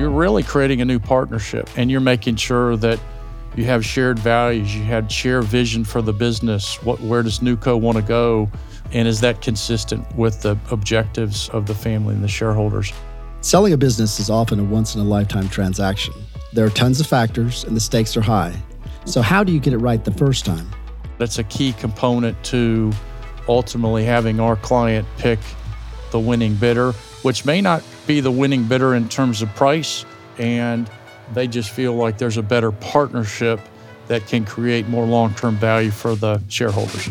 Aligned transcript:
you're 0.00 0.10
really 0.10 0.42
creating 0.42 0.80
a 0.80 0.84
new 0.84 0.98
partnership 0.98 1.68
and 1.76 1.90
you're 1.90 2.00
making 2.00 2.36
sure 2.36 2.76
that 2.76 2.98
you 3.56 3.64
have 3.64 3.84
shared 3.84 4.18
values, 4.18 4.74
you 4.74 4.82
had 4.82 5.10
shared 5.10 5.44
vision 5.44 5.84
for 5.84 6.00
the 6.00 6.12
business. 6.12 6.82
What, 6.82 7.00
where 7.00 7.22
does 7.22 7.40
NewCo 7.40 7.78
want 7.80 7.96
to 7.96 8.02
go? 8.02 8.50
And 8.92 9.06
is 9.06 9.20
that 9.20 9.42
consistent 9.42 10.04
with 10.16 10.42
the 10.42 10.56
objectives 10.70 11.48
of 11.50 11.66
the 11.66 11.74
family 11.74 12.14
and 12.14 12.24
the 12.24 12.28
shareholders? 12.28 12.92
Selling 13.40 13.72
a 13.72 13.76
business 13.76 14.20
is 14.20 14.30
often 14.30 14.58
a 14.60 14.64
once 14.64 14.94
in 14.94 15.00
a 15.00 15.04
lifetime 15.04 15.48
transaction. 15.48 16.14
There 16.52 16.64
are 16.64 16.70
tons 16.70 17.00
of 17.00 17.06
factors 17.06 17.64
and 17.64 17.76
the 17.76 17.80
stakes 17.80 18.16
are 18.16 18.22
high. 18.22 18.54
So, 19.04 19.22
how 19.22 19.44
do 19.44 19.52
you 19.52 19.60
get 19.60 19.72
it 19.72 19.78
right 19.78 20.04
the 20.04 20.12
first 20.12 20.44
time? 20.44 20.68
That's 21.18 21.38
a 21.38 21.44
key 21.44 21.72
component 21.72 22.42
to 22.44 22.92
ultimately 23.48 24.04
having 24.04 24.40
our 24.40 24.56
client 24.56 25.06
pick 25.18 25.38
the 26.10 26.20
winning 26.20 26.54
bidder, 26.54 26.92
which 27.22 27.44
may 27.44 27.60
not 27.60 27.82
be 28.06 28.20
the 28.20 28.30
winning 28.30 28.64
bidder 28.64 28.94
in 28.94 29.08
terms 29.08 29.42
of 29.42 29.54
price, 29.54 30.04
and 30.38 30.90
they 31.32 31.46
just 31.46 31.70
feel 31.70 31.94
like 31.94 32.18
there's 32.18 32.36
a 32.36 32.42
better 32.42 32.72
partnership 32.72 33.60
that 34.08 34.26
can 34.26 34.44
create 34.44 34.88
more 34.88 35.06
long 35.06 35.32
term 35.34 35.56
value 35.56 35.90
for 35.90 36.14
the 36.14 36.42
shareholders. 36.48 37.08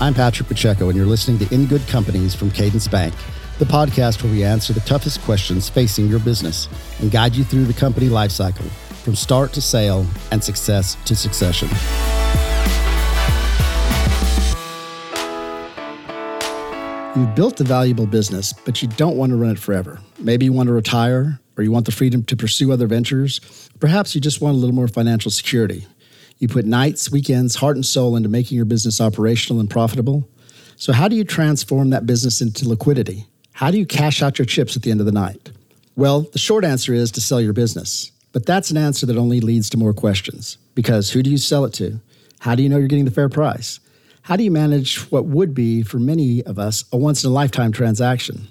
I'm 0.00 0.12
Patrick 0.12 0.48
Pacheco, 0.48 0.88
and 0.88 0.96
you're 0.96 1.06
listening 1.06 1.38
to 1.38 1.54
In 1.54 1.66
Good 1.66 1.86
Companies 1.88 2.34
from 2.34 2.50
Cadence 2.50 2.86
Bank, 2.86 3.14
the 3.58 3.64
podcast 3.64 4.22
where 4.22 4.30
we 4.30 4.44
answer 4.44 4.72
the 4.74 4.80
toughest 4.80 5.22
questions 5.22 5.68
facing 5.70 6.08
your 6.08 6.18
business 6.18 6.68
and 7.00 7.10
guide 7.10 7.34
you 7.34 7.42
through 7.42 7.64
the 7.64 7.72
company 7.72 8.08
lifecycle 8.08 8.68
from 9.02 9.14
start 9.14 9.52
to 9.54 9.62
sale 9.62 10.06
and 10.30 10.44
success 10.44 10.96
to 11.06 11.16
succession. 11.16 11.68
You've 17.16 17.36
built 17.36 17.60
a 17.60 17.64
valuable 17.64 18.06
business, 18.06 18.52
but 18.52 18.82
you 18.82 18.88
don't 18.88 19.16
want 19.16 19.30
to 19.30 19.36
run 19.36 19.52
it 19.52 19.58
forever. 19.60 20.00
Maybe 20.18 20.46
you 20.46 20.52
want 20.52 20.66
to 20.66 20.72
retire, 20.72 21.38
or 21.56 21.62
you 21.62 21.70
want 21.70 21.86
the 21.86 21.92
freedom 21.92 22.24
to 22.24 22.36
pursue 22.36 22.72
other 22.72 22.88
ventures. 22.88 23.70
Perhaps 23.78 24.16
you 24.16 24.20
just 24.20 24.40
want 24.40 24.56
a 24.56 24.58
little 24.58 24.74
more 24.74 24.88
financial 24.88 25.30
security. 25.30 25.86
You 26.38 26.48
put 26.48 26.64
nights, 26.64 27.12
weekends, 27.12 27.54
heart, 27.54 27.76
and 27.76 27.86
soul 27.86 28.16
into 28.16 28.28
making 28.28 28.56
your 28.56 28.64
business 28.64 29.00
operational 29.00 29.60
and 29.60 29.70
profitable. 29.70 30.28
So, 30.74 30.92
how 30.92 31.06
do 31.06 31.14
you 31.14 31.22
transform 31.22 31.90
that 31.90 32.04
business 32.04 32.40
into 32.40 32.68
liquidity? 32.68 33.26
How 33.52 33.70
do 33.70 33.78
you 33.78 33.86
cash 33.86 34.20
out 34.20 34.40
your 34.40 34.46
chips 34.46 34.74
at 34.74 34.82
the 34.82 34.90
end 34.90 34.98
of 34.98 35.06
the 35.06 35.12
night? 35.12 35.52
Well, 35.94 36.22
the 36.22 36.40
short 36.40 36.64
answer 36.64 36.92
is 36.92 37.12
to 37.12 37.20
sell 37.20 37.40
your 37.40 37.52
business. 37.52 38.10
But 38.32 38.44
that's 38.44 38.72
an 38.72 38.76
answer 38.76 39.06
that 39.06 39.16
only 39.16 39.38
leads 39.40 39.70
to 39.70 39.76
more 39.76 39.92
questions. 39.92 40.58
Because 40.74 41.12
who 41.12 41.22
do 41.22 41.30
you 41.30 41.38
sell 41.38 41.64
it 41.64 41.74
to? 41.74 42.00
How 42.40 42.56
do 42.56 42.64
you 42.64 42.68
know 42.68 42.78
you're 42.78 42.88
getting 42.88 43.04
the 43.04 43.12
fair 43.12 43.28
price? 43.28 43.78
How 44.24 44.36
do 44.36 44.42
you 44.42 44.50
manage 44.50 45.00
what 45.12 45.26
would 45.26 45.52
be, 45.52 45.82
for 45.82 45.98
many 45.98 46.42
of 46.44 46.58
us, 46.58 46.86
a 46.90 46.96
once 46.96 47.22
in 47.22 47.28
a 47.28 47.32
lifetime 47.34 47.72
transaction? 47.72 48.48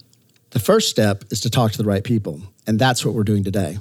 The 0.51 0.59
first 0.59 0.87
step 0.87 1.23
is 1.31 1.39
to 1.41 1.49
talk 1.49 1.71
to 1.71 1.79
the 1.79 1.83
right 1.83 2.03
people, 2.03 2.41
and 2.67 2.77
that's 2.77 3.03
what 3.03 3.15
we're 3.15 3.23
doing 3.23 3.43
today. 3.43 3.79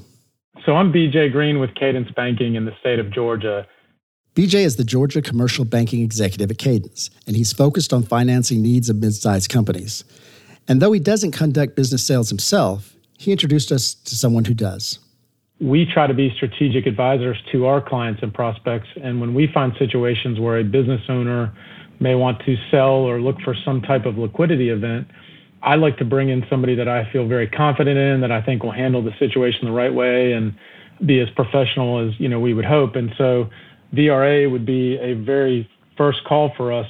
So 0.65 0.75
I'm 0.75 0.91
BJ 0.91 1.31
Green 1.31 1.59
with 1.59 1.75
Cadence 1.75 2.11
Banking 2.17 2.55
in 2.55 2.65
the 2.65 2.73
state 2.81 2.99
of 2.99 3.11
Georgia. 3.11 3.67
BJ 4.35 4.65
is 4.65 4.77
the 4.77 4.85
Georgia 4.85 5.21
Commercial 5.21 5.67
Banking 5.67 6.01
Executive 6.01 6.51
at 6.51 6.57
Cadence, 6.57 7.11
and 7.27 7.37
he's 7.37 7.53
focused 7.53 7.93
on 7.93 8.05
financing 8.05 8.63
needs 8.63 8.89
of 8.89 8.97
mid 8.97 9.13
sized 9.13 9.51
companies. 9.51 10.03
And 10.67 10.81
though 10.81 10.93
he 10.93 11.01
doesn't 11.01 11.33
conduct 11.33 11.77
business 11.77 12.03
sales 12.03 12.31
himself, 12.31 12.97
he 13.19 13.33
introduced 13.33 13.71
us 13.71 13.93
to 13.93 14.17
someone 14.17 14.47
who 14.47 14.55
does. 14.55 14.99
We 15.61 15.85
try 15.85 16.07
to 16.07 16.15
be 16.15 16.33
strategic 16.35 16.87
advisors 16.87 17.37
to 17.53 17.67
our 17.67 17.83
clients 17.83 18.23
and 18.23 18.33
prospects. 18.33 18.89
And 19.03 19.21
when 19.21 19.35
we 19.35 19.47
find 19.47 19.75
situations 19.79 20.41
where 20.41 20.59
a 20.59 20.65
business 20.65 21.03
owner 21.11 21.53
may 22.03 22.15
want 22.15 22.45
to 22.45 22.57
sell 22.71 22.91
or 22.91 23.21
look 23.21 23.41
for 23.41 23.55
some 23.55 23.81
type 23.81 24.05
of 24.05 24.19
liquidity 24.19 24.69
event, 24.71 25.07
I 25.63 25.77
like 25.77 25.97
to 25.99 26.05
bring 26.05 26.29
in 26.29 26.45
somebody 26.51 26.75
that 26.75 26.89
I 26.89 27.11
feel 27.13 27.27
very 27.29 27.47
confident 27.47 27.97
in, 27.97 28.21
that 28.21 28.33
I 28.33 28.43
think 28.43 28.65
will 28.65 28.73
handle 28.73 29.03
the 29.03 29.17
situation 29.19 29.67
the 29.67 29.73
right 29.73 29.95
way 29.95 30.33
and 30.33 30.55
be 31.07 31.21
as 31.21 31.31
professional 31.31 32.07
as 32.07 32.19
you 32.19 32.29
know 32.29 32.41
we 32.41 32.53
would 32.53 32.65
hope. 32.65 32.97
And 32.97 33.15
so 33.17 33.49
VRA 33.95 34.51
would 34.51 34.67
be 34.67 34.99
a 34.99 35.15
very 35.15 35.71
first 35.97 36.25
call 36.25 36.53
for 36.57 36.73
us. 36.73 36.87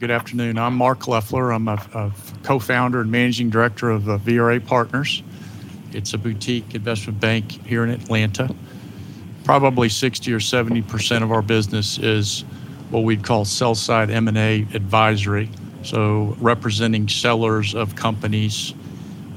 Good 0.00 0.10
afternoon. 0.10 0.58
I'm 0.58 0.74
Mark 0.74 1.08
Leffler. 1.08 1.50
I'm 1.50 1.66
a, 1.66 1.80
a 1.94 2.12
co-founder 2.44 3.00
and 3.00 3.10
managing 3.10 3.50
director 3.50 3.90
of 3.90 4.08
uh, 4.08 4.18
VRA 4.18 4.64
Partners. 4.64 5.22
It's 5.92 6.12
a 6.12 6.18
boutique 6.18 6.74
investment 6.74 7.18
bank 7.18 7.66
here 7.66 7.82
in 7.82 7.90
Atlanta. 7.90 8.54
Probably 9.44 9.88
60 9.88 10.30
or 10.32 10.40
70 10.40 10.82
percent 10.82 11.24
of 11.24 11.32
our 11.32 11.42
business 11.42 11.98
is 11.98 12.44
what 12.90 13.04
we'd 13.04 13.22
call 13.22 13.44
sell 13.44 13.74
side 13.74 14.10
M&A 14.10 14.66
advisory. 14.74 15.50
So 15.82 16.36
representing 16.40 17.08
sellers 17.08 17.74
of 17.74 17.96
companies 17.96 18.74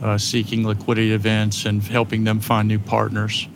uh, 0.02 0.18
seeking 0.18 0.66
liquidity 0.66 1.14
events 1.14 1.66
and 1.66 1.84
helping 1.84 2.24
them 2.24 2.40
find 2.40 2.68
new 2.68 2.80
partners. 2.80 3.48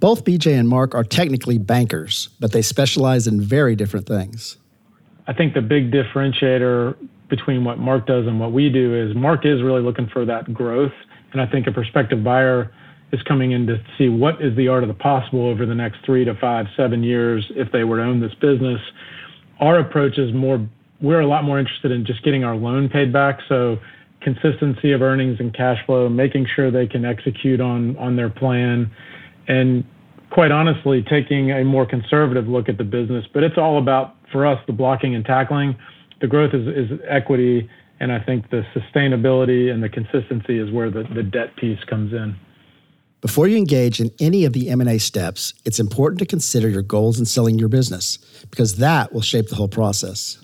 Both 0.00 0.24
BJ 0.24 0.58
and 0.58 0.68
Mark 0.68 0.94
are 0.94 1.02
technically 1.02 1.58
bankers, 1.58 2.28
but 2.38 2.52
they 2.52 2.62
specialize 2.62 3.26
in 3.26 3.40
very 3.40 3.74
different 3.74 4.06
things. 4.06 4.56
I 5.26 5.32
think 5.32 5.54
the 5.54 5.60
big 5.60 5.90
differentiator 5.90 6.96
between 7.28 7.64
what 7.64 7.78
Mark 7.78 8.06
does 8.06 8.26
and 8.26 8.38
what 8.38 8.52
we 8.52 8.70
do 8.70 8.94
is 8.94 9.14
Mark 9.14 9.44
is 9.44 9.60
really 9.60 9.82
looking 9.82 10.08
for 10.08 10.24
that 10.24 10.52
growth. 10.54 10.92
And 11.32 11.40
I 11.40 11.46
think 11.46 11.66
a 11.66 11.72
prospective 11.72 12.24
buyer 12.24 12.72
is 13.12 13.22
coming 13.22 13.52
in 13.52 13.66
to 13.66 13.82
see 13.96 14.08
what 14.08 14.42
is 14.42 14.54
the 14.56 14.68
art 14.68 14.82
of 14.82 14.88
the 14.88 14.94
possible 14.94 15.46
over 15.46 15.64
the 15.64 15.74
next 15.74 15.98
three 16.04 16.24
to 16.24 16.34
five, 16.34 16.66
seven 16.76 17.02
years 17.02 17.50
if 17.56 17.72
they 17.72 17.84
were 17.84 17.96
to 17.96 18.02
own 18.02 18.20
this 18.20 18.34
business. 18.34 18.80
Our 19.60 19.78
approach 19.78 20.18
is 20.18 20.34
more, 20.34 20.66
we're 21.00 21.20
a 21.20 21.26
lot 21.26 21.44
more 21.44 21.58
interested 21.58 21.90
in 21.90 22.04
just 22.04 22.22
getting 22.22 22.44
our 22.44 22.54
loan 22.54 22.88
paid 22.88 23.12
back. 23.12 23.40
So 23.48 23.78
consistency 24.20 24.92
of 24.92 25.00
earnings 25.00 25.38
and 25.40 25.54
cash 25.54 25.78
flow, 25.86 26.08
making 26.08 26.46
sure 26.54 26.70
they 26.70 26.86
can 26.86 27.04
execute 27.04 27.60
on, 27.60 27.96
on 27.96 28.16
their 28.16 28.28
plan, 28.28 28.90
and 29.46 29.84
quite 30.30 30.50
honestly, 30.50 31.02
taking 31.08 31.52
a 31.52 31.64
more 31.64 31.86
conservative 31.86 32.48
look 32.48 32.68
at 32.68 32.76
the 32.76 32.84
business. 32.84 33.24
But 33.32 33.44
it's 33.44 33.56
all 33.56 33.78
about, 33.78 34.16
for 34.30 34.46
us, 34.46 34.58
the 34.66 34.72
blocking 34.72 35.14
and 35.14 35.24
tackling. 35.24 35.76
The 36.20 36.26
growth 36.26 36.52
is, 36.52 36.66
is 36.66 36.98
equity, 37.08 37.70
and 38.00 38.12
I 38.12 38.20
think 38.20 38.50
the 38.50 38.62
sustainability 38.74 39.72
and 39.72 39.82
the 39.82 39.88
consistency 39.88 40.58
is 40.58 40.70
where 40.70 40.90
the, 40.90 41.04
the 41.14 41.22
debt 41.22 41.56
piece 41.56 41.82
comes 41.88 42.12
in. 42.12 42.36
Before 43.20 43.48
you 43.48 43.56
engage 43.56 44.00
in 44.00 44.12
any 44.20 44.44
of 44.44 44.52
the 44.52 44.70
M&A 44.70 44.98
steps, 44.98 45.52
it's 45.64 45.80
important 45.80 46.20
to 46.20 46.26
consider 46.26 46.68
your 46.68 46.82
goals 46.82 47.18
in 47.18 47.26
selling 47.26 47.58
your 47.58 47.68
business 47.68 48.18
because 48.50 48.76
that 48.76 49.12
will 49.12 49.22
shape 49.22 49.48
the 49.48 49.56
whole 49.56 49.68
process. 49.68 50.38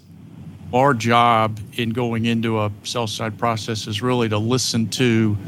Our 0.72 0.92
job 0.92 1.60
in 1.74 1.90
going 1.90 2.24
into 2.24 2.58
a 2.60 2.72
sell 2.82 3.06
side 3.06 3.38
process 3.38 3.86
is 3.86 4.02
really 4.02 4.28
to 4.28 4.38
listen 4.38 4.88
to 4.90 5.38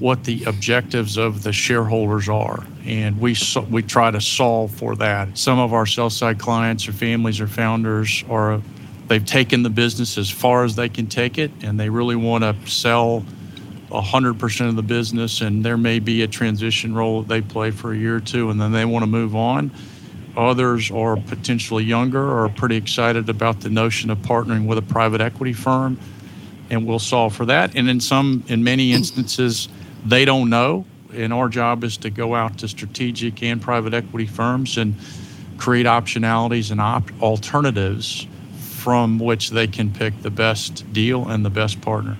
what 0.00 0.24
the 0.24 0.42
objectives 0.44 1.16
of 1.16 1.44
the 1.44 1.52
shareholders 1.52 2.28
are 2.28 2.66
and 2.84 3.20
we 3.20 3.36
we 3.70 3.82
try 3.82 4.10
to 4.10 4.20
solve 4.20 4.72
for 4.72 4.96
that. 4.96 5.38
Some 5.38 5.60
of 5.60 5.72
our 5.72 5.86
sell 5.86 6.10
side 6.10 6.40
clients 6.40 6.88
or 6.88 6.92
families 6.92 7.40
or 7.40 7.46
founders 7.46 8.24
are 8.28 8.60
they've 9.06 9.24
taken 9.24 9.62
the 9.62 9.70
business 9.70 10.18
as 10.18 10.28
far 10.28 10.64
as 10.64 10.74
they 10.74 10.88
can 10.88 11.06
take 11.06 11.38
it 11.38 11.52
and 11.62 11.78
they 11.78 11.88
really 11.88 12.16
want 12.16 12.42
to 12.42 12.56
sell 12.68 13.24
100% 13.92 14.68
of 14.68 14.76
the 14.76 14.82
business, 14.82 15.40
and 15.40 15.64
there 15.64 15.76
may 15.76 15.98
be 15.98 16.22
a 16.22 16.26
transition 16.26 16.94
role 16.94 17.22
that 17.22 17.28
they 17.28 17.40
play 17.40 17.70
for 17.70 17.92
a 17.92 17.96
year 17.96 18.16
or 18.16 18.20
two, 18.20 18.50
and 18.50 18.60
then 18.60 18.72
they 18.72 18.84
want 18.84 19.02
to 19.02 19.06
move 19.06 19.36
on. 19.36 19.70
Others 20.36 20.90
are 20.90 21.16
potentially 21.16 21.84
younger 21.84 22.22
or 22.22 22.48
pretty 22.48 22.76
excited 22.76 23.28
about 23.28 23.60
the 23.60 23.68
notion 23.68 24.08
of 24.08 24.18
partnering 24.18 24.66
with 24.66 24.78
a 24.78 24.82
private 24.82 25.20
equity 25.20 25.52
firm, 25.52 25.98
and 26.70 26.86
we'll 26.86 26.98
solve 26.98 27.34
for 27.36 27.44
that. 27.46 27.76
And 27.76 27.88
in 27.88 28.00
some, 28.00 28.42
in 28.48 28.64
many 28.64 28.92
instances, 28.92 29.68
they 30.06 30.24
don't 30.24 30.48
know, 30.48 30.86
and 31.12 31.32
our 31.32 31.48
job 31.48 31.84
is 31.84 31.98
to 31.98 32.10
go 32.10 32.34
out 32.34 32.58
to 32.58 32.68
strategic 32.68 33.42
and 33.42 33.60
private 33.60 33.92
equity 33.92 34.26
firms 34.26 34.78
and 34.78 34.94
create 35.58 35.84
optionalities 35.84 36.70
and 36.70 36.80
op- 36.80 37.22
alternatives 37.22 38.26
from 38.58 39.18
which 39.18 39.50
they 39.50 39.66
can 39.66 39.92
pick 39.92 40.22
the 40.22 40.30
best 40.30 40.90
deal 40.92 41.28
and 41.28 41.44
the 41.44 41.50
best 41.50 41.80
partner 41.82 42.16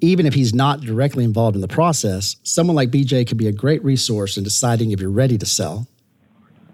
even 0.00 0.26
if 0.26 0.34
he's 0.34 0.54
not 0.54 0.80
directly 0.80 1.24
involved 1.24 1.54
in 1.56 1.60
the 1.60 1.68
process, 1.68 2.36
someone 2.42 2.76
like 2.76 2.90
BJ 2.90 3.26
could 3.26 3.38
be 3.38 3.46
a 3.46 3.52
great 3.52 3.82
resource 3.84 4.36
in 4.36 4.44
deciding 4.44 4.90
if 4.90 5.00
you're 5.00 5.10
ready 5.10 5.38
to 5.38 5.46
sell. 5.46 5.86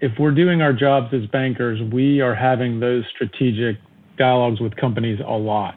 If 0.01 0.19
we're 0.19 0.31
doing 0.35 0.61
our 0.61 0.73
jobs 0.73 1.13
as 1.13 1.25
bankers, 1.27 1.81
we 1.91 2.21
are 2.21 2.35
having 2.35 2.79
those 2.79 3.05
strategic 3.13 3.77
dialogues 4.17 4.59
with 4.59 4.75
companies 4.75 5.19
a 5.25 5.37
lot. 5.37 5.75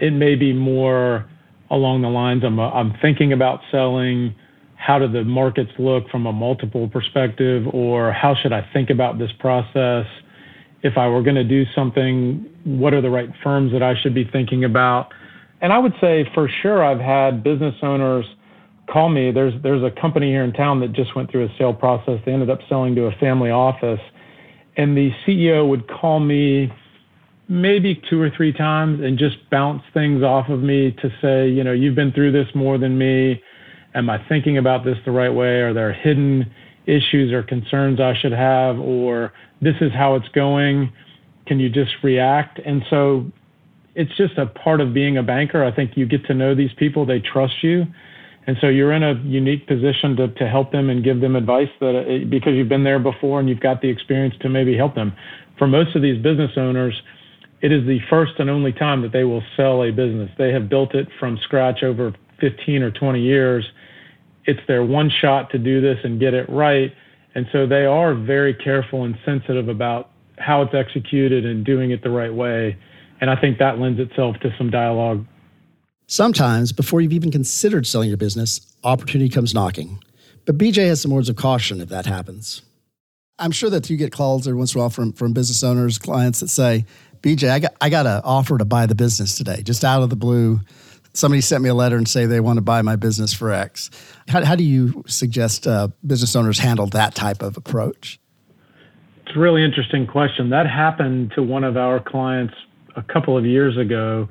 It 0.00 0.12
may 0.12 0.34
be 0.34 0.52
more 0.52 1.28
along 1.70 2.02
the 2.02 2.08
lines 2.08 2.44
I'm, 2.44 2.58
I'm 2.60 2.94
thinking 3.00 3.32
about 3.32 3.60
selling. 3.70 4.34
How 4.76 4.98
do 4.98 5.08
the 5.08 5.24
markets 5.24 5.70
look 5.78 6.08
from 6.10 6.26
a 6.26 6.32
multiple 6.32 6.88
perspective? 6.88 7.66
Or 7.72 8.12
how 8.12 8.34
should 8.34 8.52
I 8.52 8.68
think 8.72 8.90
about 8.90 9.18
this 9.18 9.30
process? 9.38 10.06
If 10.82 10.98
I 10.98 11.06
were 11.06 11.22
going 11.22 11.36
to 11.36 11.44
do 11.44 11.64
something, 11.74 12.44
what 12.64 12.92
are 12.92 13.00
the 13.00 13.10
right 13.10 13.30
firms 13.42 13.72
that 13.72 13.82
I 13.82 13.94
should 14.00 14.14
be 14.14 14.24
thinking 14.24 14.64
about? 14.64 15.12
And 15.62 15.72
I 15.72 15.78
would 15.78 15.94
say 16.00 16.28
for 16.34 16.50
sure 16.60 16.84
I've 16.84 17.00
had 17.00 17.42
business 17.42 17.76
owners 17.82 18.26
call 18.90 19.08
me. 19.08 19.30
There's 19.30 19.54
there's 19.62 19.82
a 19.82 19.90
company 20.00 20.26
here 20.26 20.44
in 20.44 20.52
town 20.52 20.80
that 20.80 20.92
just 20.92 21.14
went 21.16 21.30
through 21.30 21.46
a 21.46 21.48
sale 21.56 21.72
process. 21.72 22.20
They 22.26 22.32
ended 22.32 22.50
up 22.50 22.58
selling 22.68 22.94
to 22.96 23.04
a 23.04 23.12
family 23.12 23.50
office. 23.50 24.00
And 24.76 24.96
the 24.96 25.10
CEO 25.24 25.68
would 25.68 25.88
call 25.88 26.18
me 26.20 26.72
maybe 27.48 28.00
two 28.08 28.20
or 28.20 28.30
three 28.30 28.52
times 28.52 29.00
and 29.02 29.18
just 29.18 29.36
bounce 29.50 29.82
things 29.92 30.22
off 30.22 30.48
of 30.48 30.60
me 30.60 30.92
to 31.02 31.10
say, 31.20 31.48
you 31.48 31.62
know, 31.62 31.72
you've 31.72 31.94
been 31.94 32.12
through 32.12 32.32
this 32.32 32.48
more 32.54 32.78
than 32.78 32.96
me. 32.96 33.40
Am 33.94 34.08
I 34.08 34.26
thinking 34.28 34.58
about 34.58 34.84
this 34.84 34.96
the 35.04 35.10
right 35.10 35.32
way? 35.32 35.60
Are 35.60 35.74
there 35.74 35.92
hidden 35.92 36.50
issues 36.86 37.32
or 37.32 37.42
concerns 37.42 38.00
I 38.00 38.14
should 38.18 38.32
have? 38.32 38.78
Or 38.78 39.32
this 39.60 39.76
is 39.80 39.92
how 39.92 40.14
it's 40.14 40.28
going. 40.28 40.92
Can 41.46 41.60
you 41.60 41.68
just 41.68 41.92
react? 42.02 42.58
And 42.64 42.82
so 42.88 43.30
it's 43.94 44.16
just 44.16 44.38
a 44.38 44.46
part 44.46 44.80
of 44.80 44.94
being 44.94 45.18
a 45.18 45.22
banker. 45.22 45.64
I 45.64 45.74
think 45.74 45.96
you 45.96 46.06
get 46.06 46.24
to 46.26 46.34
know 46.34 46.54
these 46.54 46.72
people, 46.76 47.04
they 47.04 47.20
trust 47.20 47.62
you. 47.62 47.86
And 48.46 48.56
so 48.60 48.68
you're 48.68 48.92
in 48.92 49.02
a 49.02 49.14
unique 49.24 49.68
position 49.68 50.16
to, 50.16 50.28
to 50.28 50.48
help 50.48 50.72
them 50.72 50.90
and 50.90 51.04
give 51.04 51.20
them 51.20 51.36
advice 51.36 51.68
that 51.80 51.96
uh, 51.96 52.28
because 52.28 52.54
you've 52.54 52.68
been 52.68 52.82
there 52.82 52.98
before 52.98 53.38
and 53.38 53.48
you've 53.48 53.60
got 53.60 53.82
the 53.82 53.88
experience 53.88 54.34
to 54.40 54.48
maybe 54.48 54.76
help 54.76 54.94
them. 54.94 55.12
For 55.58 55.68
most 55.68 55.94
of 55.94 56.02
these 56.02 56.20
business 56.20 56.50
owners, 56.56 57.00
it 57.60 57.70
is 57.70 57.86
the 57.86 58.00
first 58.10 58.32
and 58.38 58.50
only 58.50 58.72
time 58.72 59.02
that 59.02 59.12
they 59.12 59.22
will 59.22 59.42
sell 59.56 59.84
a 59.84 59.92
business. 59.92 60.30
They 60.36 60.50
have 60.52 60.68
built 60.68 60.94
it 60.94 61.06
from 61.20 61.38
scratch 61.44 61.84
over 61.84 62.12
15 62.40 62.82
or 62.82 62.90
20 62.90 63.20
years. 63.20 63.64
It's 64.44 64.60
their 64.66 64.82
one 64.82 65.08
shot 65.08 65.50
to 65.50 65.58
do 65.58 65.80
this 65.80 65.98
and 66.02 66.18
get 66.18 66.34
it 66.34 66.48
right. 66.50 66.92
And 67.36 67.46
so 67.52 67.66
they 67.66 67.86
are 67.86 68.14
very 68.14 68.54
careful 68.54 69.04
and 69.04 69.16
sensitive 69.24 69.68
about 69.68 70.10
how 70.38 70.62
it's 70.62 70.74
executed 70.74 71.46
and 71.46 71.64
doing 71.64 71.92
it 71.92 72.02
the 72.02 72.10
right 72.10 72.34
way. 72.34 72.76
And 73.22 73.30
I 73.30 73.36
think 73.36 73.58
that 73.58 73.78
lends 73.78 74.00
itself 74.00 74.36
to 74.40 74.52
some 74.58 74.68
dialogue. 74.68 75.24
Sometimes, 76.08 76.72
before 76.72 77.00
you've 77.00 77.12
even 77.12 77.30
considered 77.30 77.86
selling 77.86 78.08
your 78.08 78.16
business, 78.16 78.74
opportunity 78.82 79.30
comes 79.30 79.54
knocking. 79.54 80.02
But 80.44 80.58
BJ 80.58 80.88
has 80.88 81.00
some 81.00 81.12
words 81.12 81.28
of 81.28 81.36
caution 81.36 81.80
if 81.80 81.88
that 81.88 82.04
happens. 82.04 82.62
I'm 83.38 83.52
sure 83.52 83.70
that 83.70 83.88
you 83.88 83.96
get 83.96 84.10
calls 84.10 84.48
every 84.48 84.58
once 84.58 84.74
in 84.74 84.80
a 84.80 84.82
while 84.82 84.90
from, 84.90 85.12
from 85.12 85.32
business 85.32 85.62
owners, 85.62 85.98
clients 85.98 86.40
that 86.40 86.48
say, 86.48 86.84
BJ, 87.22 87.48
I 87.48 87.60
got 87.60 87.74
I 87.80 87.90
got 87.90 88.06
an 88.06 88.22
offer 88.24 88.58
to 88.58 88.64
buy 88.64 88.86
the 88.86 88.96
business 88.96 89.36
today, 89.36 89.62
just 89.62 89.84
out 89.84 90.02
of 90.02 90.10
the 90.10 90.16
blue. 90.16 90.60
Somebody 91.14 91.42
sent 91.42 91.62
me 91.62 91.68
a 91.68 91.74
letter 91.74 91.96
and 91.96 92.08
say 92.08 92.26
they 92.26 92.40
want 92.40 92.56
to 92.56 92.62
buy 92.62 92.82
my 92.82 92.96
business 92.96 93.32
for 93.32 93.52
X. 93.52 93.90
How, 94.26 94.44
how 94.44 94.56
do 94.56 94.64
you 94.64 95.04
suggest 95.06 95.68
uh, 95.68 95.88
business 96.04 96.34
owners 96.34 96.58
handle 96.58 96.88
that 96.88 97.14
type 97.14 97.40
of 97.40 97.56
approach? 97.56 98.18
It's 99.26 99.36
a 99.36 99.38
really 99.38 99.62
interesting 99.62 100.08
question. 100.08 100.50
That 100.50 100.66
happened 100.66 101.32
to 101.36 101.42
one 101.44 101.62
of 101.62 101.76
our 101.76 102.00
clients 102.00 102.54
a 102.96 103.02
couple 103.02 103.36
of 103.36 103.44
years 103.44 103.76
ago. 103.76 104.28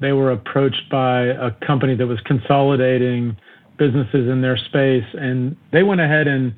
They 0.00 0.12
were 0.12 0.32
approached 0.32 0.88
by 0.90 1.22
a 1.22 1.50
company 1.66 1.96
that 1.96 2.06
was 2.06 2.20
consolidating 2.20 3.36
businesses 3.78 4.28
in 4.28 4.40
their 4.40 4.56
space, 4.56 5.04
and 5.14 5.56
they 5.72 5.82
went 5.82 6.00
ahead 6.00 6.28
and 6.28 6.54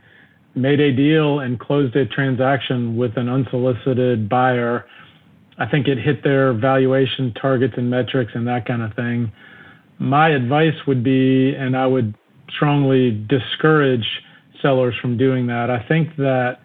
made 0.54 0.81
a 0.81 0.94
deal 0.94 1.40
and 1.40 1.58
closed 1.58 1.94
a 1.96 2.06
transaction 2.06 2.96
with 2.96 3.16
an 3.16 3.28
unsolicited 3.28 4.28
buyer 4.28 4.84
I 5.60 5.66
think 5.66 5.88
it 5.88 5.98
hit 5.98 6.25
their 6.25 6.54
valuation 6.54 7.34
targets 7.34 7.75
and 7.76 7.90
metrics 7.90 8.32
and 8.34 8.48
that 8.48 8.64
kind 8.64 8.81
of 8.81 8.94
thing. 8.94 9.31
My 9.98 10.31
advice 10.31 10.75
would 10.87 11.04
be, 11.04 11.54
and 11.54 11.76
I 11.76 11.87
would 11.87 12.14
strongly 12.48 13.10
discourage 13.28 14.06
sellers 14.62 14.94
from 15.02 15.19
doing 15.19 15.46
that. 15.48 15.69
I 15.70 15.87
think 15.87 16.16
that 16.16 16.60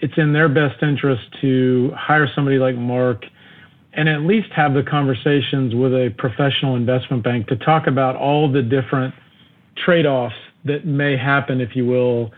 it's 0.00 0.12
in 0.18 0.34
their 0.34 0.50
best 0.50 0.82
interest 0.82 1.22
to 1.40 1.90
hire 1.96 2.28
somebody 2.34 2.58
like 2.58 2.76
Mark 2.76 3.24
and 3.92 4.08
at 4.08 4.22
least 4.22 4.48
have 4.54 4.74
the 4.74 4.82
conversations 4.82 5.74
with 5.74 5.92
a 5.92 6.14
professional 6.18 6.76
investment 6.76 7.24
bank 7.24 7.46
to 7.48 7.56
talk 7.56 7.86
about 7.86 8.16
all 8.16 8.50
the 8.50 8.62
different 8.62 9.14
trade 9.84 10.06
offs 10.06 10.34
that 10.64 10.86
may 10.86 11.16
happen, 11.16 11.60
if 11.60 11.74
you 11.74 11.86
will, 11.86 12.30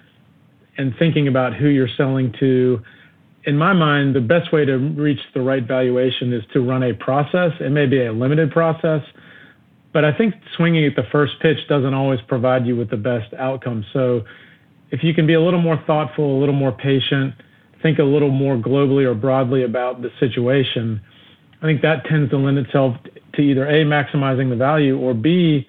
and 0.78 0.94
thinking 0.98 1.28
about 1.28 1.54
who 1.54 1.68
you're 1.68 1.88
selling 1.96 2.32
to 2.38 2.80
in 3.44 3.56
my 3.56 3.72
mind, 3.72 4.14
the 4.14 4.20
best 4.20 4.52
way 4.52 4.64
to 4.64 4.76
reach 4.76 5.20
the 5.34 5.40
right 5.40 5.66
valuation 5.66 6.32
is 6.32 6.42
to 6.52 6.60
run 6.60 6.82
a 6.82 6.92
process. 6.92 7.52
It 7.60 7.70
may 7.70 7.86
be 7.86 8.04
a 8.04 8.12
limited 8.12 8.50
process, 8.50 9.02
but 9.92 10.04
I 10.04 10.16
think 10.16 10.34
swinging 10.56 10.84
at 10.84 10.94
the 10.94 11.08
first 11.10 11.34
pitch 11.40 11.56
doesn't 11.68 11.94
always 11.94 12.20
provide 12.28 12.66
you 12.66 12.76
with 12.76 12.90
the 12.90 12.98
best 12.98 13.32
outcome. 13.34 13.84
So 13.92 14.22
if 14.90 15.02
you 15.02 15.14
can 15.14 15.26
be 15.26 15.34
a 15.34 15.40
little 15.40 15.60
more 15.60 15.82
thoughtful, 15.86 16.36
a 16.36 16.38
little 16.38 16.54
more 16.54 16.72
patient, 16.72 17.34
think 17.82 17.98
a 17.98 18.04
little 18.04 18.30
more 18.30 18.56
globally 18.56 19.04
or 19.04 19.14
broadly 19.14 19.64
about 19.64 20.02
the 20.02 20.10
situation, 20.20 21.00
I 21.62 21.66
think 21.66 21.82
that 21.82 22.04
tends 22.06 22.30
to 22.30 22.38
lend 22.38 22.58
itself 22.58 22.96
to 23.34 23.40
either 23.42 23.66
A, 23.68 23.84
maximizing 23.84 24.48
the 24.48 24.56
value, 24.56 24.98
or 24.98 25.12
B, 25.14 25.66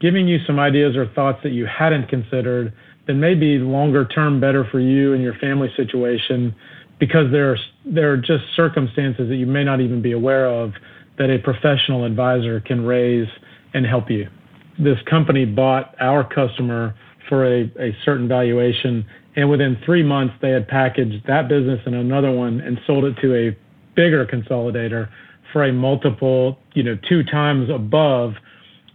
giving 0.00 0.26
you 0.26 0.38
some 0.46 0.58
ideas 0.58 0.96
or 0.96 1.06
thoughts 1.06 1.38
that 1.42 1.50
you 1.52 1.66
hadn't 1.66 2.08
considered 2.08 2.72
that 3.06 3.14
may 3.14 3.34
be 3.34 3.58
longer 3.58 4.04
term 4.04 4.40
better 4.40 4.64
for 4.70 4.80
you 4.80 5.14
and 5.14 5.22
your 5.22 5.34
family 5.34 5.72
situation 5.76 6.54
because 6.98 7.30
there 7.30 7.52
are, 7.52 7.56
there 7.84 8.12
are 8.12 8.16
just 8.16 8.44
circumstances 8.54 9.28
that 9.28 9.36
you 9.36 9.46
may 9.46 9.64
not 9.64 9.80
even 9.80 10.02
be 10.02 10.12
aware 10.12 10.46
of 10.46 10.72
that 11.18 11.30
a 11.30 11.38
professional 11.38 12.04
advisor 12.04 12.60
can 12.60 12.84
raise 12.84 13.28
and 13.74 13.86
help 13.86 14.10
you. 14.10 14.28
This 14.78 14.98
company 15.08 15.44
bought 15.44 15.94
our 16.00 16.22
customer 16.22 16.94
for 17.28 17.46
a, 17.46 17.62
a 17.78 17.96
certain 18.04 18.28
valuation, 18.28 19.04
and 19.36 19.48
within 19.48 19.78
three 19.84 20.02
months, 20.02 20.34
they 20.40 20.50
had 20.50 20.66
packaged 20.66 21.26
that 21.26 21.48
business 21.48 21.80
and 21.86 21.94
another 21.94 22.32
one 22.32 22.60
and 22.60 22.78
sold 22.86 23.04
it 23.04 23.16
to 23.20 23.34
a 23.34 23.56
bigger 23.94 24.26
consolidator 24.26 25.08
for 25.52 25.64
a 25.64 25.72
multiple, 25.72 26.58
you 26.74 26.82
know, 26.82 26.96
two 27.08 27.22
times 27.22 27.70
above 27.70 28.34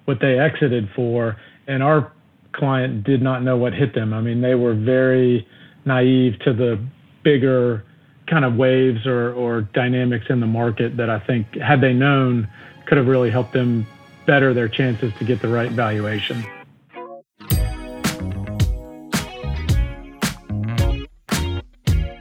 what 0.06 0.20
they 0.20 0.40
exited 0.40 0.90
for. 0.96 1.38
And 1.68 1.82
our 1.82 2.12
client 2.52 3.04
did 3.04 3.22
not 3.22 3.44
know 3.44 3.58
what 3.58 3.74
hit 3.74 3.96
them. 3.96 4.14
I 4.14 4.22
mean, 4.22 4.42
they 4.42 4.56
were 4.56 4.74
very 4.74 5.48
naive 5.86 6.40
to 6.40 6.54
the 6.54 6.80
bigger 7.24 7.84
kind 8.28 8.46
of 8.46 8.56
waves 8.56 9.06
or, 9.06 9.34
or 9.34 9.62
dynamics 9.62 10.26
in 10.30 10.40
the 10.40 10.48
market 10.48 10.98
that 10.98 11.10
I 11.10 11.20
think, 11.20 11.56
had 11.56 11.82
they 11.82 11.94
known, 11.94 12.48
could 12.86 12.98
have 12.98 13.08
really 13.08 13.32
helped 13.32 13.54
them 13.54 13.86
better 14.26 14.54
their 14.54 14.70
chances 14.70 15.14
to 15.20 15.26
get 15.26 15.42
the 15.42 15.48
right 15.48 15.72
valuation. 15.72 16.46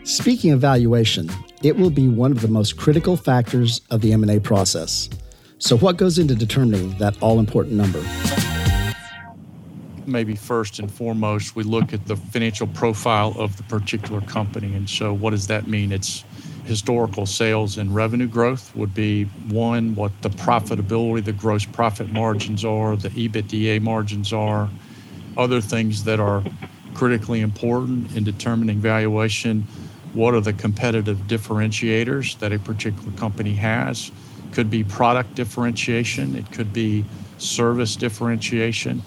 Speaking 0.05 0.52
of 0.52 0.61
valuation, 0.61 1.31
it 1.62 1.76
will 1.76 1.91
be 1.91 2.09
one 2.09 2.32
of 2.32 2.41
the 2.41 2.49
most 2.49 2.76
critical 2.76 3.17
factors 3.17 3.81
of 3.91 4.00
the 4.00 4.12
M&A 4.12 4.41
process. 4.41 5.09
So 5.59 5.76
what 5.76 5.97
goes 5.97 6.19
into 6.19 6.35
determining 6.35 6.99
that 6.99 7.17
all-important 7.23 7.76
number? 7.76 8.03
maybe 10.06 10.35
first 10.35 10.79
and 10.79 10.91
foremost, 10.91 11.56
we 11.56 11.62
look 11.62 11.93
at 11.93 12.06
the 12.06 12.17
financial 12.17 12.67
profile 12.69 13.35
of 13.37 13.56
the 13.56 13.62
particular 13.64 14.20
company. 14.23 14.75
And 14.75 14.88
so, 14.88 15.12
what 15.12 15.31
does 15.31 15.47
that 15.49 15.67
mean? 15.67 15.93
It's 15.93 16.25
historical 16.64 17.26
sales 17.26 17.79
and 17.79 17.94
revenue 17.94 18.29
growth 18.29 18.75
would 18.76 18.94
be 18.94 19.25
one, 19.49 19.94
what 19.94 20.12
the 20.23 20.31
profitability, 20.31 21.25
the 21.25 21.32
gross 21.32 21.65
profit 21.65 22.13
margins 22.13 22.65
are, 22.65 22.96
the 22.96 23.10
EBITDA 23.10 23.81
margins 23.82 24.32
are, 24.32 24.70
other 25.37 25.60
things 25.60 26.05
that 26.05 26.20
are 26.20 26.43
critically 26.94 27.41
important 27.41 28.15
in 28.17 28.22
determining 28.22 28.79
valuation. 28.79 29.67
What 30.15 30.35
are 30.35 30.41
the 30.41 30.53
competitive 30.53 31.19
differentiators 31.27 32.39
that 32.39 32.53
a 32.53 32.59
particular 32.59 33.13
company 33.13 33.55
has? 33.55 34.13
Could 34.53 34.71
be 34.71 34.85
product 34.85 35.35
differentiation, 35.35 36.37
it 36.37 36.51
could 36.53 36.73
be 36.73 37.05
service 37.39 37.97
differentiation 37.97 39.03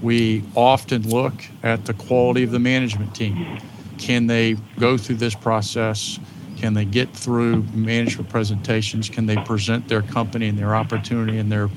we 0.00 0.44
often 0.54 1.08
look 1.08 1.34
at 1.62 1.84
the 1.86 1.94
quality 1.94 2.44
of 2.44 2.50
the 2.50 2.58
management 2.58 3.14
team. 3.14 3.58
Can 3.98 4.26
they 4.26 4.54
go 4.78 4.96
through 4.96 5.16
this 5.16 5.34
process? 5.34 6.20
Can 6.56 6.74
they 6.74 6.84
get 6.84 7.12
through 7.14 7.62
management 7.74 8.28
presentations? 8.28 9.08
Can 9.08 9.26
they 9.26 9.36
present 9.36 9.88
their 9.88 10.02
company 10.02 10.48
and 10.48 10.58
their 10.58 10.74
opportunity 10.74 11.38
and 11.38 11.50
their 11.50 11.68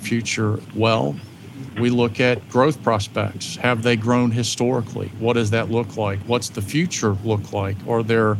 future 0.00 0.60
well? 0.74 1.16
We 1.78 1.90
look 1.90 2.20
at 2.20 2.48
growth 2.48 2.82
prospects. 2.82 3.56
Have 3.56 3.82
they 3.82 3.96
grown 3.96 4.30
historically? 4.30 5.08
What 5.18 5.34
does 5.34 5.50
that 5.50 5.70
look 5.70 5.96
like? 5.96 6.18
What's 6.20 6.48
the 6.48 6.62
future 6.62 7.16
look 7.24 7.52
like? 7.52 7.76
Are 7.88 8.02
there 8.02 8.38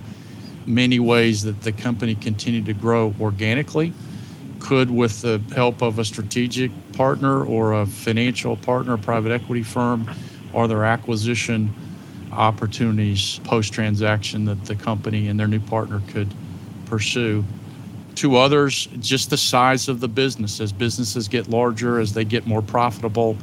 many 0.67 0.99
ways 0.99 1.43
that 1.43 1.63
the 1.63 1.73
company 1.73 2.15
continue 2.15 2.63
to 2.65 2.73
grow 2.73 3.15
organically? 3.21 3.93
could, 4.61 4.91
with 4.91 5.23
the 5.23 5.41
help 5.55 5.83
of 5.83 5.99
a 5.99 6.05
strategic 6.05 6.71
partner 6.93 7.45
or 7.45 7.73
a 7.73 7.87
financial 7.87 8.57
partner, 8.57 8.97
private 8.97 9.33
equity 9.33 9.63
firm, 9.63 10.09
are 10.55 10.69
there 10.69 10.85
acquisition 10.85 11.73
opportunities 12.33 13.41
post 13.45 13.73
transaction 13.73 14.45
that 14.45 14.65
the 14.67 14.77
company 14.77 15.27
and 15.27 15.41
their 15.41 15.49
new 15.49 15.59
partner 15.59 16.01
could 16.09 16.33
pursue? 16.87 17.45
To 18.17 18.37
others, 18.37 18.89
just 18.99 19.31
the 19.31 19.37
size 19.37 19.89
of 19.89 20.01
the 20.01 20.09
business. 20.09 20.61
As 20.61 20.73
businesses 20.73 21.29
get 21.29 21.49
larger, 21.49 22.01
as 22.01 22.13
they 22.13 22.25
get 22.25 22.47
more 22.47 22.61
profitable, 22.61 23.37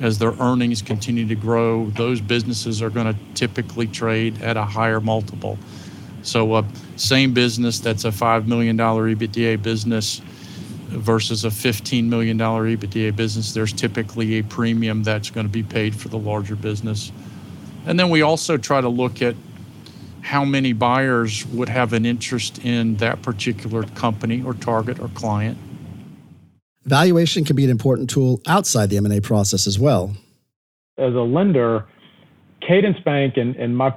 as 0.00 0.18
their 0.18 0.32
earnings 0.40 0.82
continue 0.82 1.26
to 1.28 1.34
grow, 1.34 1.86
those 1.90 2.20
businesses 2.20 2.80
are 2.82 2.90
going 2.90 3.12
to 3.12 3.18
typically 3.34 3.86
trade 3.86 4.40
at 4.42 4.56
a 4.56 4.64
higher 4.64 5.00
multiple. 5.00 5.58
So, 6.22 6.54
a 6.54 6.58
uh, 6.60 6.64
same 6.96 7.34
business 7.34 7.80
that's 7.80 8.04
a 8.04 8.10
$5 8.10 8.46
million 8.46 8.78
EBITDA 8.78 9.62
business 9.62 10.22
versus 10.88 11.44
a 11.44 11.48
$15 11.48 12.04
million 12.04 12.38
EBITDA 12.38 13.14
business, 13.14 13.52
there's 13.52 13.72
typically 13.72 14.38
a 14.38 14.44
premium 14.44 15.02
that's 15.02 15.30
going 15.30 15.46
to 15.46 15.52
be 15.52 15.62
paid 15.62 15.94
for 15.94 16.08
the 16.08 16.18
larger 16.18 16.56
business. 16.56 17.12
And 17.86 17.98
then 17.98 18.10
we 18.10 18.22
also 18.22 18.56
try 18.56 18.80
to 18.80 18.88
look 18.88 19.20
at 19.20 19.34
how 20.24 20.42
many 20.42 20.72
buyers 20.72 21.44
would 21.48 21.68
have 21.68 21.92
an 21.92 22.06
interest 22.06 22.58
in 22.64 22.96
that 22.96 23.20
particular 23.20 23.82
company 23.82 24.42
or 24.42 24.54
target 24.54 24.98
or 24.98 25.08
client. 25.08 25.58
Valuation 26.84 27.44
can 27.44 27.54
be 27.54 27.64
an 27.64 27.70
important 27.70 28.08
tool 28.08 28.40
outside 28.46 28.88
the 28.88 28.96
M&A 28.96 29.20
process 29.20 29.66
as 29.66 29.78
well. 29.78 30.16
As 30.96 31.12
a 31.12 31.20
lender, 31.20 31.86
Cadence 32.66 32.98
Bank 33.04 33.36
and, 33.36 33.54
and 33.56 33.76
my 33.76 33.94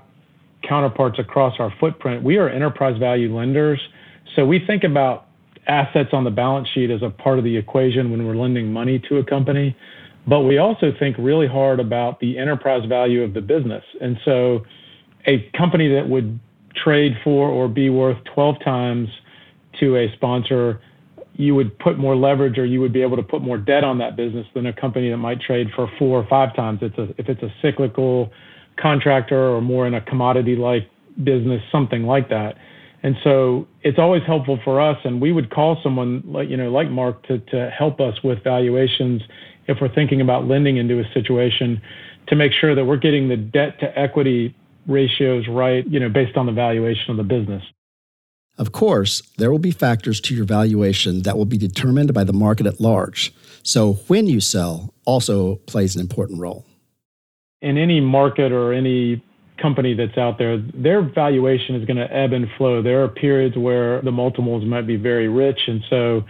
counterparts 0.67 1.17
across 1.17 1.53
our 1.59 1.73
footprint, 1.79 2.23
we 2.23 2.35
are 2.35 2.49
enterprise 2.49 2.97
value 2.97 3.33
lenders. 3.33 3.79
So 4.35 4.45
we 4.45 4.59
think 4.59 4.83
about 4.83 5.27
assets 5.67 6.09
on 6.11 6.25
the 6.25 6.31
balance 6.31 6.67
sheet 6.73 6.89
as 6.89 7.03
a 7.03 7.09
part 7.09 7.37
of 7.37 7.45
the 7.45 7.55
equation 7.55 8.11
when 8.11 8.25
we're 8.27 8.35
lending 8.35 8.73
money 8.73 8.99
to 9.07 9.17
a 9.17 9.23
company. 9.23 9.77
But 10.27 10.41
we 10.41 10.57
also 10.57 10.91
think 10.99 11.15
really 11.17 11.47
hard 11.47 11.79
about 11.79 12.19
the 12.19 12.37
enterprise 12.37 12.83
value 12.85 13.23
of 13.23 13.33
the 13.33 13.41
business. 13.41 13.83
And 14.01 14.19
so 14.25 14.65
a 15.27 15.49
company 15.57 15.93
that 15.93 16.09
would 16.09 16.39
trade 16.75 17.17
for 17.23 17.49
or 17.49 17.67
be 17.67 17.89
worth 17.89 18.17
12 18.33 18.55
times 18.63 19.09
to 19.79 19.97
a 19.97 20.11
sponsor, 20.13 20.81
you 21.35 21.53
would 21.53 21.77
put 21.79 21.97
more 21.97 22.15
leverage 22.15 22.57
or 22.57 22.65
you 22.65 22.79
would 22.81 22.93
be 22.93 23.01
able 23.01 23.17
to 23.17 23.23
put 23.23 23.41
more 23.41 23.57
debt 23.57 23.83
on 23.83 23.97
that 23.99 24.15
business 24.15 24.47
than 24.55 24.65
a 24.65 24.73
company 24.73 25.09
that 25.09 25.17
might 25.17 25.39
trade 25.39 25.67
for 25.75 25.89
four 25.99 26.19
or 26.19 26.27
five 26.27 26.55
times. 26.55 26.79
It's 26.81 26.97
a, 26.97 27.09
if 27.17 27.29
it's 27.29 27.43
a 27.43 27.53
cyclical 27.61 28.31
contractor 28.77 29.49
or 29.49 29.61
more 29.61 29.85
in 29.85 29.93
a 29.93 30.01
commodity 30.01 30.55
like 30.55 30.89
business, 31.23 31.61
something 31.71 32.03
like 32.03 32.29
that. 32.29 32.57
And 33.03 33.15
so 33.23 33.67
it's 33.83 33.99
always 33.99 34.23
helpful 34.25 34.59
for 34.63 34.81
us, 34.81 34.97
and 35.03 35.21
we 35.21 35.31
would 35.31 35.51
call 35.51 35.79
someone 35.83 36.23
like 36.25 36.49
you 36.49 36.57
know 36.57 36.71
like 36.71 36.89
Mark 36.89 37.25
to 37.27 37.37
to 37.37 37.69
help 37.69 38.01
us 38.01 38.23
with 38.23 38.43
valuations 38.43 39.21
if 39.67 39.77
we're 39.79 39.93
thinking 39.93 40.19
about 40.19 40.47
lending 40.47 40.77
into 40.77 40.99
a 40.99 41.03
situation 41.13 41.81
to 42.27 42.35
make 42.35 42.51
sure 42.51 42.73
that 42.73 42.85
we're 42.85 42.97
getting 42.97 43.29
the 43.29 43.37
debt 43.37 43.79
to 43.79 43.97
equity 43.97 44.55
ratios 44.87 45.47
right, 45.47 45.85
you 45.87 45.99
know, 45.99 46.09
based 46.09 46.37
on 46.37 46.45
the 46.45 46.51
valuation 46.51 47.11
of 47.11 47.17
the 47.17 47.23
business. 47.23 47.63
Of 48.57 48.71
course, 48.71 49.21
there 49.37 49.51
will 49.51 49.59
be 49.59 49.71
factors 49.71 50.19
to 50.21 50.35
your 50.35 50.45
valuation 50.45 51.21
that 51.23 51.37
will 51.37 51.45
be 51.45 51.57
determined 51.57 52.13
by 52.13 52.23
the 52.23 52.33
market 52.33 52.65
at 52.65 52.79
large. 52.79 53.33
So 53.61 53.93
when 54.07 54.25
you 54.25 54.39
sell 54.39 54.93
also 55.05 55.55
plays 55.67 55.95
an 55.95 56.01
important 56.01 56.39
role. 56.39 56.65
In 57.61 57.77
any 57.77 58.01
market 58.01 58.51
or 58.51 58.73
any 58.73 59.23
company 59.61 59.93
that's 59.93 60.17
out 60.17 60.37
there, 60.37 60.57
their 60.73 61.01
valuation 61.01 61.75
is 61.75 61.85
going 61.85 61.97
to 61.97 62.11
ebb 62.11 62.33
and 62.33 62.47
flow. 62.57 62.81
There 62.81 63.03
are 63.03 63.07
periods 63.07 63.57
where 63.57 64.01
the 64.01 64.11
multiples 64.11 64.65
might 64.65 64.87
be 64.87 64.95
very 64.95 65.27
rich. 65.27 65.59
And 65.67 65.81
so 65.89 66.23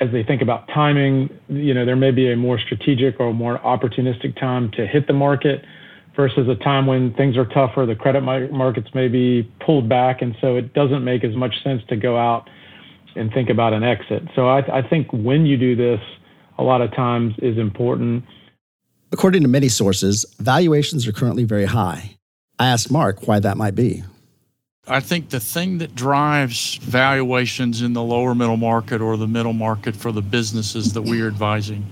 as 0.00 0.10
they 0.12 0.22
think 0.22 0.42
about 0.42 0.68
timing, 0.68 1.30
you 1.48 1.74
know, 1.74 1.84
there 1.84 1.96
may 1.96 2.10
be 2.10 2.30
a 2.32 2.36
more 2.36 2.58
strategic 2.58 3.20
or 3.20 3.34
more 3.34 3.58
opportunistic 3.58 4.38
time 4.38 4.70
to 4.72 4.86
hit 4.86 5.06
the 5.06 5.12
market 5.12 5.64
versus 6.18 6.48
a 6.48 6.56
time 6.56 6.84
when 6.88 7.14
things 7.14 7.36
are 7.36 7.46
tougher. 7.46 7.86
The 7.86 7.94
credit 7.94 8.22
markets 8.22 8.88
may 8.92 9.06
be 9.06 9.48
pulled 9.64 9.88
back. 9.88 10.20
And 10.20 10.36
so 10.40 10.56
it 10.56 10.74
doesn't 10.74 11.04
make 11.04 11.22
as 11.22 11.36
much 11.36 11.54
sense 11.62 11.80
to 11.90 11.96
go 11.96 12.18
out 12.18 12.50
and 13.14 13.32
think 13.32 13.48
about 13.48 13.72
an 13.72 13.84
exit. 13.84 14.24
So 14.34 14.48
I, 14.48 14.78
I 14.78 14.82
think 14.82 15.06
when 15.12 15.46
you 15.46 15.56
do 15.56 15.76
this, 15.76 16.00
a 16.58 16.64
lot 16.64 16.80
of 16.80 16.90
times 16.90 17.34
is 17.38 17.56
important. 17.56 18.24
According 19.12 19.42
to 19.42 19.48
many 19.48 19.68
sources, 19.68 20.26
valuations 20.40 21.06
are 21.06 21.12
currently 21.12 21.44
very 21.44 21.66
high. 21.66 22.16
I 22.58 22.66
asked 22.66 22.90
Mark 22.90 23.28
why 23.28 23.38
that 23.38 23.56
might 23.56 23.76
be. 23.76 24.02
I 24.88 24.98
think 24.98 25.28
the 25.28 25.38
thing 25.38 25.78
that 25.78 25.94
drives 25.94 26.76
valuations 26.76 27.80
in 27.80 27.92
the 27.92 28.02
lower 28.02 28.34
middle 28.34 28.56
market 28.56 29.00
or 29.00 29.16
the 29.16 29.28
middle 29.28 29.52
market 29.52 29.94
for 29.94 30.10
the 30.10 30.22
businesses 30.22 30.94
that 30.94 31.02
we 31.02 31.22
are 31.22 31.28
advising, 31.28 31.86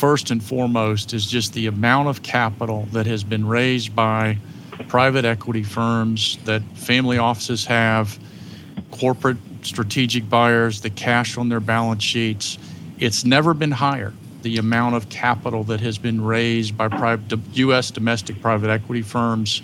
first 0.00 0.30
and 0.30 0.42
foremost, 0.42 1.12
is 1.12 1.26
just 1.26 1.52
the 1.52 1.66
amount 1.66 2.08
of 2.08 2.22
capital 2.22 2.88
that 2.90 3.04
has 3.04 3.22
been 3.22 3.46
raised 3.46 3.94
by 3.94 4.38
private 4.88 5.26
equity 5.26 5.62
firms 5.62 6.38
that 6.46 6.62
family 6.74 7.18
offices 7.18 7.66
have, 7.66 8.18
corporate 8.92 9.36
strategic 9.60 10.26
buyers, 10.30 10.80
the 10.80 10.88
cash 10.88 11.36
on 11.36 11.50
their 11.50 11.60
balance 11.60 12.02
sheets. 12.02 12.56
It's 12.98 13.26
never 13.26 13.52
been 13.52 13.72
higher. 13.72 14.14
The 14.40 14.56
amount 14.56 14.94
of 14.94 15.10
capital 15.10 15.64
that 15.64 15.80
has 15.80 15.98
been 15.98 16.24
raised 16.24 16.78
by 16.78 16.88
private, 16.88 17.38
U.S. 17.52 17.90
domestic 17.90 18.40
private 18.40 18.70
equity 18.70 19.02
firms 19.02 19.60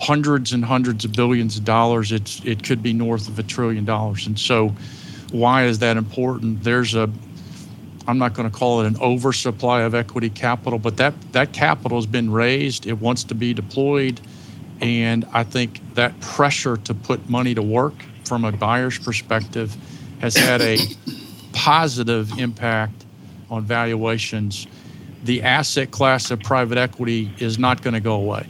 hundreds 0.00 0.52
and 0.52 0.64
hundreds 0.64 1.04
of 1.04 1.12
billions 1.12 1.56
of 1.56 1.64
dollars. 1.64 2.10
It's 2.10 2.44
it 2.44 2.64
could 2.64 2.82
be 2.82 2.92
north 2.92 3.28
of 3.28 3.38
a 3.38 3.44
trillion 3.44 3.84
dollars. 3.84 4.26
And 4.26 4.36
so, 4.36 4.74
why 5.30 5.66
is 5.66 5.78
that 5.78 5.96
important? 5.96 6.64
There's 6.64 6.96
a 6.96 7.08
I'm 8.06 8.18
not 8.18 8.34
going 8.34 8.50
to 8.50 8.56
call 8.56 8.82
it 8.82 8.86
an 8.86 8.96
oversupply 9.00 9.80
of 9.82 9.94
equity 9.94 10.30
capital, 10.30 10.78
but 10.78 10.96
that 10.98 11.14
that 11.32 11.52
capital 11.52 11.98
has 11.98 12.06
been 12.06 12.30
raised. 12.30 12.86
It 12.86 13.00
wants 13.00 13.24
to 13.24 13.34
be 13.34 13.54
deployed, 13.54 14.20
and 14.80 15.24
I 15.32 15.44
think 15.44 15.80
that 15.94 16.18
pressure 16.20 16.76
to 16.78 16.94
put 16.94 17.28
money 17.28 17.54
to 17.54 17.62
work 17.62 17.94
from 18.24 18.44
a 18.44 18.52
buyer's 18.52 18.98
perspective 18.98 19.74
has 20.20 20.36
had 20.36 20.60
a 20.60 20.78
positive 21.52 22.38
impact 22.38 23.04
on 23.50 23.64
valuations. 23.64 24.66
The 25.24 25.42
asset 25.42 25.90
class 25.90 26.30
of 26.30 26.40
private 26.40 26.76
equity 26.76 27.30
is 27.38 27.58
not 27.58 27.82
going 27.82 27.94
to 27.94 28.00
go 28.00 28.14
away 28.14 28.46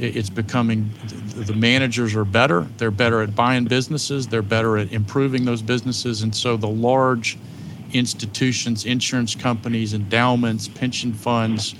it's 0.00 0.30
becoming 0.30 0.90
the 1.34 1.52
managers 1.52 2.14
are 2.14 2.24
better. 2.24 2.66
They're 2.78 2.90
better 2.90 3.22
at 3.22 3.34
buying 3.34 3.64
businesses. 3.64 4.26
They're 4.26 4.42
better 4.42 4.78
at 4.78 4.92
improving 4.92 5.44
those 5.44 5.62
businesses. 5.62 6.22
And 6.22 6.34
so 6.34 6.56
the 6.56 6.68
large 6.68 7.38
institutions, 7.92 8.84
insurance 8.84 9.34
companies, 9.34 9.94
endowments, 9.94 10.68
pension 10.68 11.12
funds 11.12 11.74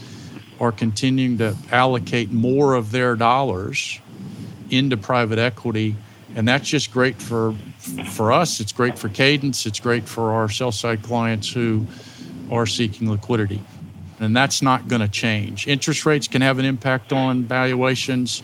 are 0.60 0.72
continuing 0.72 1.38
to 1.38 1.56
allocate 1.72 2.30
more 2.30 2.74
of 2.74 2.90
their 2.90 3.16
dollars 3.16 4.00
into 4.70 4.96
private 4.96 5.38
equity. 5.38 5.96
And 6.34 6.46
that's 6.46 6.68
just 6.68 6.92
great 6.92 7.20
for 7.20 7.54
for 8.10 8.30
us. 8.30 8.60
It's 8.60 8.72
great 8.72 8.98
for 8.98 9.08
Cadence. 9.08 9.66
It's 9.66 9.80
great 9.80 10.08
for 10.08 10.32
our 10.32 10.48
sell 10.48 10.70
side 10.70 11.02
clients 11.02 11.50
who 11.50 11.86
are 12.50 12.66
seeking 12.66 13.10
liquidity 13.10 13.62
and 14.20 14.36
that's 14.36 14.60
not 14.60 14.86
going 14.86 15.00
to 15.00 15.08
change. 15.08 15.66
Interest 15.66 16.04
rates 16.06 16.28
can 16.28 16.42
have 16.42 16.58
an 16.58 16.66
impact 16.66 17.12
on 17.12 17.44
valuations. 17.44 18.42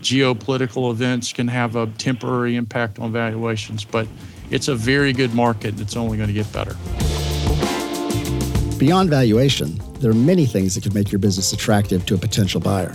Geopolitical 0.00 0.90
events 0.92 1.32
can 1.32 1.48
have 1.48 1.76
a 1.76 1.86
temporary 1.98 2.56
impact 2.56 2.98
on 3.00 3.12
valuations, 3.12 3.84
but 3.84 4.06
it's 4.50 4.68
a 4.68 4.74
very 4.74 5.12
good 5.12 5.34
market. 5.34 5.72
and 5.72 5.80
It's 5.80 5.96
only 5.96 6.16
going 6.16 6.28
to 6.28 6.34
get 6.34 6.52
better. 6.52 6.76
Beyond 8.78 9.10
valuation, 9.10 9.80
there 10.00 10.10
are 10.10 10.14
many 10.14 10.46
things 10.46 10.74
that 10.74 10.82
could 10.82 10.94
make 10.94 11.12
your 11.12 11.18
business 11.18 11.52
attractive 11.52 12.06
to 12.06 12.14
a 12.14 12.18
potential 12.18 12.60
buyer. 12.60 12.94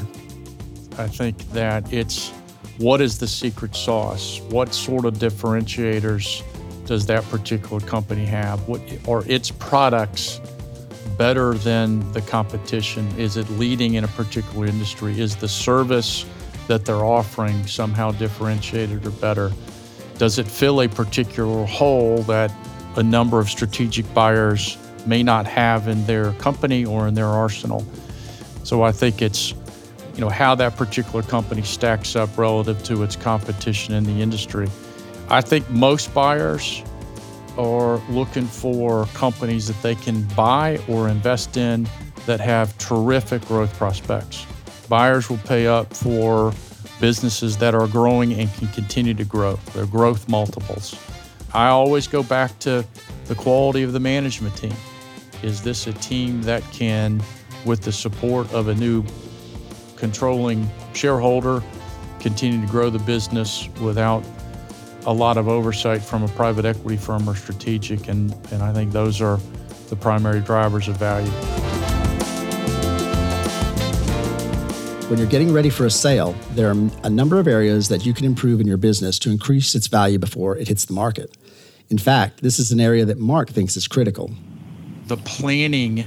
I 0.98 1.08
think 1.08 1.38
that 1.52 1.92
it's 1.94 2.32
what 2.78 3.02
is 3.02 3.20
the 3.20 3.28
secret 3.28 3.76
sauce? 3.76 4.42
What 4.50 4.74
sort 4.74 5.06
of 5.06 5.16
differentiators 5.16 6.44
does 6.86 7.06
that 7.06 7.24
particular 7.26 7.80
company 7.80 8.26
have? 8.26 8.68
What 8.68 8.82
are 9.08 9.24
its 9.28 9.52
products 9.52 10.42
better 11.18 11.54
than 11.54 12.12
the 12.12 12.22
competition? 12.22 13.08
Is 13.18 13.38
it 13.38 13.50
leading 13.52 13.94
in 13.94 14.04
a 14.04 14.08
particular 14.10 14.66
industry? 14.66 15.20
Is 15.20 15.36
the 15.36 15.48
service 15.48 16.26
that 16.68 16.86
they're 16.86 17.06
offering 17.06 17.66
somehow 17.68 18.12
differentiated 18.12 19.06
or 19.06 19.12
better? 19.12 19.52
Does 20.18 20.40
it 20.40 20.48
fill 20.48 20.82
a 20.82 20.88
particular 20.88 21.66
hole 21.66 22.20
that 22.24 22.52
a 22.96 23.04
number 23.04 23.40
of 23.40 23.50
strategic 23.50 24.12
buyers 24.14 24.78
may 25.06 25.22
not 25.22 25.46
have 25.46 25.88
in 25.88 26.06
their 26.06 26.32
company 26.34 26.86
or 26.86 27.08
in 27.08 27.14
their 27.14 27.28
arsenal? 27.28 27.86
So 28.64 28.84
I 28.84 28.92
think 28.92 29.22
it's 29.22 29.54
you 30.16 30.22
know 30.22 30.30
how 30.30 30.56
that 30.56 30.78
particular 30.78 31.22
company 31.22 31.62
stacks 31.62 32.16
up 32.16 32.38
relative 32.38 32.82
to 32.84 33.04
its 33.04 33.18
competition 33.18 33.94
in 33.94 34.06
the 34.06 34.22
industry. 34.22 34.70
I 35.30 35.42
think 35.42 35.70
most 35.70 36.14
buyers 36.14 36.82
are 37.58 37.98
looking 38.10 38.46
for 38.46 39.06
companies 39.08 39.68
that 39.68 39.82
they 39.82 39.96
can 39.96 40.24
buy 40.36 40.80
or 40.88 41.10
invest 41.10 41.58
in 41.58 41.88
that 42.26 42.40
have 42.40 42.78
terrific 42.78 43.46
growth 43.46 43.76
prospects. 43.78 44.46
Buyers 44.88 45.30
will 45.30 45.38
pay 45.40 45.68
up 45.68 45.94
for 45.94 46.54
businesses 47.00 47.58
that 47.58 47.76
are 47.76 47.88
growing 47.88 48.34
and 48.34 48.52
can 48.56 48.68
continue 48.70 49.14
to 49.14 49.26
grow, 49.26 49.56
their 49.74 49.86
growth 49.86 50.28
multiples. 50.30 50.96
I 51.54 51.68
always 51.68 52.08
go 52.08 52.24
back 52.24 52.58
to 52.60 52.86
the 53.26 53.36
quality 53.36 53.84
of 53.84 53.94
the 53.94 54.00
management 54.00 54.56
team. 54.58 54.76
Is 55.44 55.62
this 55.62 55.88
a 55.88 55.94
team 55.94 56.42
that 56.44 56.64
can, 56.72 57.22
with 57.66 57.82
the 57.82 57.92
support 57.92 58.52
of 58.54 58.68
a 58.68 58.76
new 58.76 59.04
controlling 59.96 60.70
shareholder, 60.94 61.64
continue 62.20 62.60
to 62.66 62.72
grow 62.72 62.90
the 62.90 63.00
business 63.00 63.70
without 63.82 64.24
a 65.06 65.14
lot 65.14 65.38
of 65.38 65.48
oversight 65.48 66.02
from 66.02 66.24
a 66.24 66.28
private 66.30 66.66
equity 66.66 66.98
firm 66.98 67.30
or 67.30 67.36
strategic, 67.36 68.08
and, 68.08 68.36
and 68.52 68.64
I 68.64 68.74
think 68.74 68.92
those 68.92 69.22
are 69.22 69.40
the 69.90 69.96
primary 69.96 70.42
drivers 70.42 70.88
of 70.88 70.98
value. 70.98 71.32
When 75.08 75.20
you're 75.20 75.30
getting 75.30 75.54
ready 75.54 75.70
for 75.70 75.86
a 75.86 75.92
sale, 75.92 76.34
there 76.54 76.68
are 76.68 76.76
a 77.04 77.12
number 77.12 77.40
of 77.40 77.48
areas 77.48 77.90
that 77.90 78.08
you 78.08 78.14
can 78.14 78.26
improve 78.26 78.60
in 78.60 78.66
your 78.66 78.78
business 78.78 79.20
to 79.20 79.30
increase 79.30 79.76
its 79.76 79.86
value 79.86 80.18
before 80.18 80.58
it 80.58 80.68
hits 80.68 80.86
the 80.86 80.94
market. 80.94 81.38
In 81.92 82.00
fact, 82.00 82.42
this 82.42 82.58
is 82.58 82.72
an 82.72 82.80
area 82.80 83.06
that 83.06 83.20
Mark 83.20 83.52
thinks 83.52 83.78
is 83.78 83.88
critical. 83.88 84.32
The 85.06 85.18
planning 85.18 86.06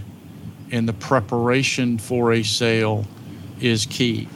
and 0.72 0.88
the 0.88 0.94
preparation 0.94 1.96
for 1.98 2.32
a 2.32 2.42
sale 2.42 3.06
is 3.60 3.86
key. 3.86 4.26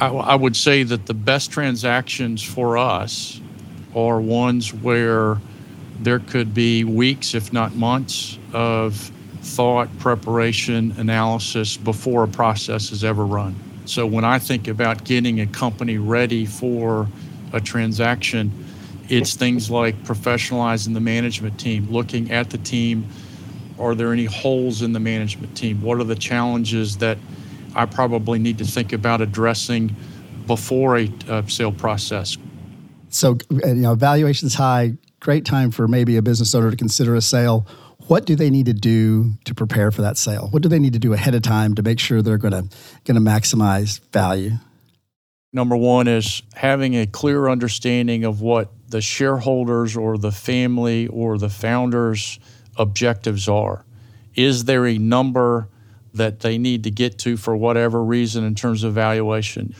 I, 0.00 0.06
I 0.06 0.34
would 0.36 0.54
say 0.54 0.84
that 0.84 1.06
the 1.06 1.14
best 1.14 1.50
transactions 1.50 2.44
for 2.44 2.78
us 2.78 3.40
are 3.92 4.20
ones 4.20 4.72
where 4.72 5.38
there 5.98 6.20
could 6.20 6.54
be 6.54 6.84
weeks, 6.84 7.34
if 7.34 7.52
not 7.52 7.74
months, 7.74 8.38
of 8.52 8.94
thought, 9.40 9.88
preparation, 9.98 10.94
analysis 10.96 11.76
before 11.76 12.22
a 12.22 12.28
process 12.28 12.92
is 12.92 13.02
ever 13.02 13.26
run. 13.26 13.56
So 13.84 14.06
when 14.06 14.24
I 14.24 14.38
think 14.38 14.68
about 14.68 15.04
getting 15.04 15.40
a 15.40 15.46
company 15.46 15.98
ready 15.98 16.46
for 16.46 17.08
a 17.52 17.60
transaction, 17.60 18.52
it's 19.08 19.34
things 19.34 19.70
like 19.70 19.96
professionalizing 20.04 20.94
the 20.94 21.00
management 21.00 21.58
team, 21.58 21.90
looking 21.90 22.30
at 22.30 22.50
the 22.50 22.58
team. 22.58 23.06
Are 23.78 23.94
there 23.94 24.12
any 24.12 24.26
holes 24.26 24.82
in 24.82 24.92
the 24.92 25.00
management 25.00 25.56
team? 25.56 25.82
What 25.82 25.98
are 25.98 26.04
the 26.04 26.14
challenges 26.14 26.98
that 26.98 27.18
I 27.74 27.86
probably 27.86 28.38
need 28.38 28.58
to 28.58 28.64
think 28.64 28.92
about 28.92 29.20
addressing 29.20 29.94
before 30.46 30.96
a, 30.96 31.10
sale 31.48 31.72
process? 31.72 32.38
So, 33.08 33.38
uh, 33.50 33.68
you 33.68 33.74
know, 33.74 33.94
valuation's 33.94 34.54
high, 34.54 34.94
great 35.20 35.44
time 35.44 35.70
for 35.70 35.88
maybe 35.88 36.16
a 36.16 36.22
business 36.22 36.54
owner 36.54 36.70
to 36.70 36.76
consider 36.76 37.14
a 37.14 37.20
sale. 37.20 37.66
What 38.08 38.26
do 38.26 38.36
they 38.36 38.50
need 38.50 38.66
to 38.66 38.72
do 38.72 39.32
to 39.44 39.54
prepare 39.54 39.90
for 39.90 40.02
that 40.02 40.16
sale? 40.16 40.48
What 40.50 40.62
do 40.62 40.68
they 40.68 40.78
need 40.78 40.92
to 40.92 40.98
do 40.98 41.12
ahead 41.12 41.34
of 41.34 41.42
time 41.42 41.74
to 41.76 41.82
make 41.82 41.98
sure 41.98 42.20
they're 42.20 42.38
going 42.38 42.52
to 42.52 42.76
going 43.04 43.22
to 43.22 43.30
maximize 43.30 44.00
value? 44.12 44.52
Number 45.52 45.76
one 45.76 46.08
is 46.08 46.42
having 46.54 46.94
a 46.94 47.06
clear 47.06 47.48
understanding 47.48 48.24
of 48.24 48.40
what 48.40 48.70
the 48.88 49.00
shareholders 49.00 49.96
or 49.96 50.16
the 50.16 50.32
family 50.32 51.06
or 51.08 51.36
the 51.38 51.50
founders' 51.50 52.38
objectives 52.76 53.48
are. 53.48 53.84
Is 54.34 54.64
there 54.64 54.86
a 54.86 54.96
number 54.96 55.68
that 56.14 56.40
they 56.40 56.58
need 56.58 56.84
to 56.84 56.90
get 56.90 57.18
to 57.18 57.36
for 57.36 57.56
whatever 57.56 58.02
reason 58.02 58.44
in 58.44 58.54
terms 58.54 58.82
of 58.82 58.94
valuation? 58.94 59.74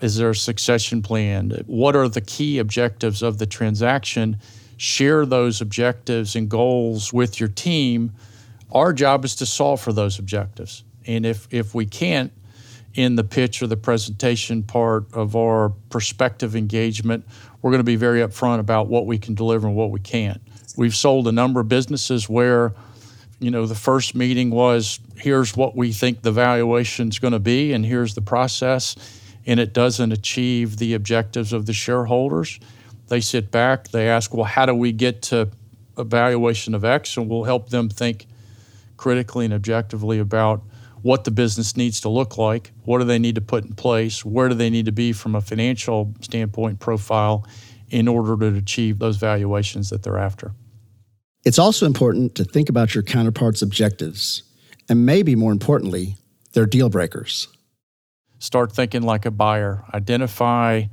Is 0.00 0.16
there 0.16 0.30
a 0.30 0.34
succession 0.34 1.02
plan? 1.02 1.50
What 1.66 1.96
are 1.96 2.08
the 2.08 2.20
key 2.20 2.58
objectives 2.58 3.22
of 3.22 3.38
the 3.38 3.46
transaction? 3.46 4.38
Share 4.76 5.24
those 5.24 5.60
objectives 5.60 6.36
and 6.36 6.48
goals 6.48 7.12
with 7.12 7.40
your 7.40 7.48
team. 7.48 8.12
Our 8.72 8.92
job 8.92 9.24
is 9.24 9.34
to 9.36 9.46
solve 9.46 9.80
for 9.80 9.92
those 9.92 10.18
objectives. 10.18 10.84
And 11.06 11.24
if, 11.24 11.46
if 11.50 11.74
we 11.74 11.86
can't, 11.86 12.32
in 12.96 13.14
the 13.14 13.24
pitch 13.24 13.62
or 13.62 13.66
the 13.66 13.76
presentation 13.76 14.62
part 14.62 15.04
of 15.12 15.36
our 15.36 15.68
prospective 15.90 16.56
engagement, 16.56 17.26
we're 17.60 17.70
going 17.70 17.80
to 17.80 17.84
be 17.84 17.96
very 17.96 18.20
upfront 18.20 18.58
about 18.58 18.88
what 18.88 19.06
we 19.06 19.18
can 19.18 19.34
deliver 19.34 19.66
and 19.66 19.76
what 19.76 19.90
we 19.90 20.00
can't. 20.00 20.40
We've 20.76 20.94
sold 20.94 21.28
a 21.28 21.32
number 21.32 21.60
of 21.60 21.68
businesses 21.68 22.28
where, 22.28 22.72
you 23.38 23.50
know, 23.50 23.66
the 23.66 23.74
first 23.74 24.14
meeting 24.14 24.50
was 24.50 24.98
here's 25.16 25.54
what 25.56 25.76
we 25.76 25.92
think 25.92 26.22
the 26.22 26.32
valuation 26.32 27.08
is 27.08 27.18
going 27.18 27.32
to 27.32 27.38
be, 27.38 27.74
and 27.74 27.84
here's 27.84 28.14
the 28.14 28.22
process, 28.22 28.96
and 29.46 29.60
it 29.60 29.74
doesn't 29.74 30.12
achieve 30.12 30.78
the 30.78 30.94
objectives 30.94 31.52
of 31.52 31.66
the 31.66 31.74
shareholders. 31.74 32.58
They 33.08 33.20
sit 33.20 33.50
back, 33.50 33.88
they 33.88 34.08
ask, 34.08 34.34
well, 34.34 34.44
how 34.44 34.66
do 34.66 34.74
we 34.74 34.92
get 34.92 35.22
to 35.22 35.48
a 35.96 36.04
valuation 36.04 36.74
of 36.74 36.84
X? 36.84 37.16
And 37.16 37.28
we'll 37.28 37.44
help 37.44 37.70
them 37.70 37.88
think 37.88 38.26
critically 38.96 39.44
and 39.44 39.54
objectively 39.54 40.18
about 40.18 40.62
what 41.02 41.24
the 41.24 41.30
business 41.30 41.76
needs 41.76 42.00
to 42.00 42.08
look 42.08 42.36
like, 42.36 42.72
what 42.84 42.98
do 42.98 43.04
they 43.04 43.18
need 43.18 43.36
to 43.36 43.40
put 43.40 43.64
in 43.64 43.74
place, 43.74 44.24
where 44.24 44.48
do 44.48 44.54
they 44.54 44.70
need 44.70 44.86
to 44.86 44.92
be 44.92 45.12
from 45.12 45.36
a 45.36 45.40
financial 45.40 46.12
standpoint 46.20 46.80
profile 46.80 47.46
in 47.90 48.08
order 48.08 48.36
to 48.36 48.56
achieve 48.58 48.98
those 48.98 49.16
valuations 49.16 49.90
that 49.90 50.02
they're 50.02 50.18
after. 50.18 50.52
It's 51.44 51.58
also 51.58 51.86
important 51.86 52.34
to 52.36 52.44
think 52.44 52.68
about 52.68 52.94
your 52.94 53.04
counterpart's 53.04 53.62
objectives, 53.62 54.42
and 54.88 55.06
maybe 55.06 55.36
more 55.36 55.52
importantly, 55.52 56.16
their 56.54 56.66
deal 56.66 56.88
breakers. 56.88 57.48
Start 58.38 58.72
thinking 58.72 59.02
like 59.02 59.24
a 59.24 59.30
buyer. 59.30 59.84
Identify 59.94 60.84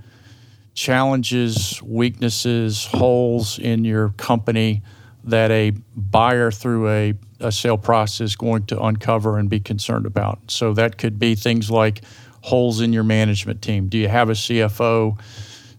challenges, 0.74 1.82
weaknesses, 1.84 2.86
holes 2.86 3.60
in 3.60 3.86
your 3.86 4.10
company 4.10 4.82
that 5.24 5.52
a 5.52 5.72
buyer 5.96 6.52
through 6.52 6.90
a, 6.90 7.14
a 7.40 7.52
sale 7.52 7.78
process 7.78 8.22
is 8.22 8.36
going 8.36 8.66
to 8.66 8.82
uncover 8.82 9.38
and 9.38 9.50
be 9.50 9.60
concerned 9.60 10.06
about. 10.06 10.40
So 10.48 10.74
that 10.74 10.98
could 10.98 11.18
be 11.18 11.36
things 11.36 11.72
like 11.72 12.02
holes 12.42 12.82
in 12.82 12.92
your 12.92 13.04
management 13.04 13.62
team. 13.62 13.88
Do 13.88 13.98
you 13.98 14.10
have 14.10 14.30
a 14.30 14.34
CFO? 14.34 15.18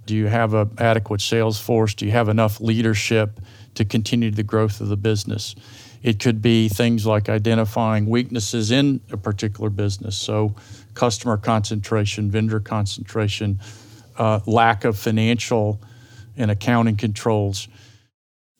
Do 0.07 0.15
you 0.15 0.27
have 0.27 0.55
an 0.55 0.71
adequate 0.79 1.21
sales 1.21 1.61
force? 1.61 1.95
Do 1.95 2.07
you 2.07 2.13
have 2.13 2.29
enough 2.29 2.61
leadership 2.61 3.41
to 3.75 3.85
continue 3.85 4.31
the 4.31 4.43
growth 4.43 4.81
of 4.81 4.89
the 4.89 4.97
business? 4.97 5.55
It 6.03 6.21
could 6.21 6.43
be 6.43 6.69
things 6.69 7.07
like 7.07 7.29
identifying 7.29 8.07
weaknesses 8.07 8.71
in 8.71 9.01
a 9.11 9.17
particular 9.17 9.71
business. 9.71 10.17
So, 10.17 10.55
customer 10.93 11.39
concentration, 11.39 12.31
vendor 12.31 12.61
concentration, 12.61 13.59
uh, 14.17 14.41
lack 14.47 14.85
of 14.85 14.99
financial 14.99 15.81
and 16.37 16.51
accounting 16.51 16.97
controls 16.97 17.69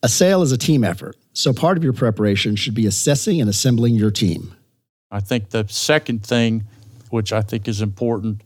a 0.05 0.09
sale 0.09 0.43
is 0.43 0.53
a 0.53 0.59
team 0.59 0.85
effort, 0.85 1.17
so 1.33 1.55
part 1.55 1.79
of 1.79 1.83
your 1.83 1.95
preparation 1.95 2.57
should 2.57 2.75
be 2.75 2.87
assessing 2.87 3.41
and 3.41 3.49
assembling 3.49 3.95
your 3.95 4.11
team. 4.11 4.55
I 5.11 5.21
think 5.21 5.49
the 5.49 5.67
second 5.67 6.23
thing, 6.23 6.65
which 7.09 7.33
I 7.33 7.41
think 7.41 7.67
is 7.67 7.81
important, 7.81 8.43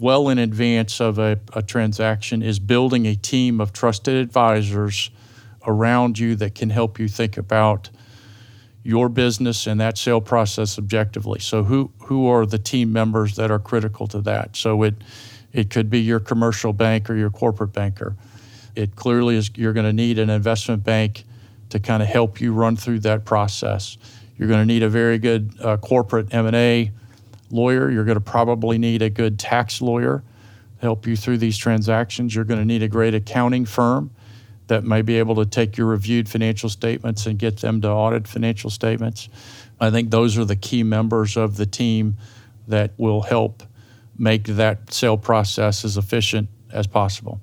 well 0.00 0.28
in 0.30 0.38
advance 0.38 1.00
of 1.00 1.20
a, 1.20 1.38
a 1.52 1.62
transaction, 1.62 2.42
is 2.42 2.58
building 2.58 3.06
a 3.06 3.14
team 3.14 3.60
of 3.60 3.72
trusted 3.72 4.16
advisors 4.16 5.10
around 5.64 6.18
you 6.18 6.34
that 6.34 6.56
can 6.56 6.70
help 6.70 6.98
you 6.98 7.06
think 7.06 7.36
about 7.36 7.90
your 8.82 9.08
business 9.08 9.68
and 9.68 9.78
that 9.78 9.96
sale 9.96 10.20
process 10.20 10.76
objectively. 10.76 11.38
So 11.38 11.62
who 11.62 11.92
who 12.06 12.26
are 12.26 12.46
the 12.46 12.58
team 12.58 12.92
members 12.92 13.36
that 13.36 13.52
are 13.52 13.60
critical 13.60 14.08
to 14.08 14.20
that? 14.22 14.56
So 14.56 14.82
it 14.82 14.96
it 15.54 15.70
could 15.70 15.88
be 15.88 16.00
your 16.00 16.20
commercial 16.20 16.74
bank 16.74 17.08
or 17.08 17.14
your 17.14 17.30
corporate 17.30 17.72
banker 17.72 18.14
it 18.74 18.96
clearly 18.96 19.36
is 19.36 19.50
you're 19.54 19.72
going 19.72 19.86
to 19.86 19.92
need 19.92 20.18
an 20.18 20.30
investment 20.30 20.84
bank 20.84 21.24
to 21.70 21.78
kind 21.78 22.02
of 22.02 22.08
help 22.08 22.40
you 22.40 22.52
run 22.52 22.76
through 22.76 23.00
that 23.00 23.24
process. 23.24 23.96
You're 24.36 24.48
going 24.48 24.60
to 24.60 24.66
need 24.66 24.82
a 24.82 24.88
very 24.88 25.18
good 25.18 25.54
uh, 25.60 25.76
corporate 25.76 26.32
M&A 26.34 26.90
lawyer. 27.50 27.90
You're 27.90 28.04
going 28.04 28.16
to 28.16 28.20
probably 28.20 28.78
need 28.78 29.02
a 29.02 29.10
good 29.10 29.38
tax 29.38 29.80
lawyer 29.80 30.22
to 30.76 30.80
help 30.80 31.06
you 31.06 31.16
through 31.16 31.38
these 31.38 31.56
transactions. 31.56 32.34
You're 32.34 32.44
going 32.44 32.60
to 32.60 32.66
need 32.66 32.82
a 32.82 32.88
great 32.88 33.14
accounting 33.14 33.64
firm 33.64 34.10
that 34.66 34.82
may 34.82 35.02
be 35.02 35.18
able 35.18 35.36
to 35.36 35.46
take 35.46 35.76
your 35.76 35.86
reviewed 35.86 36.28
financial 36.28 36.68
statements 36.68 37.26
and 37.26 37.38
get 37.38 37.58
them 37.58 37.80
to 37.82 37.88
audit 37.88 38.26
financial 38.26 38.70
statements. 38.70 39.28
I 39.80 39.90
think 39.90 40.10
those 40.10 40.38
are 40.38 40.44
the 40.44 40.56
key 40.56 40.82
members 40.82 41.36
of 41.36 41.56
the 41.56 41.66
team 41.66 42.16
that 42.66 42.92
will 42.96 43.22
help 43.22 43.62
make 44.18 44.44
that 44.44 44.92
sale 44.92 45.16
process 45.16 45.84
as 45.84 45.96
efficient 45.96 46.48
as 46.72 46.86
possible. 46.86 47.40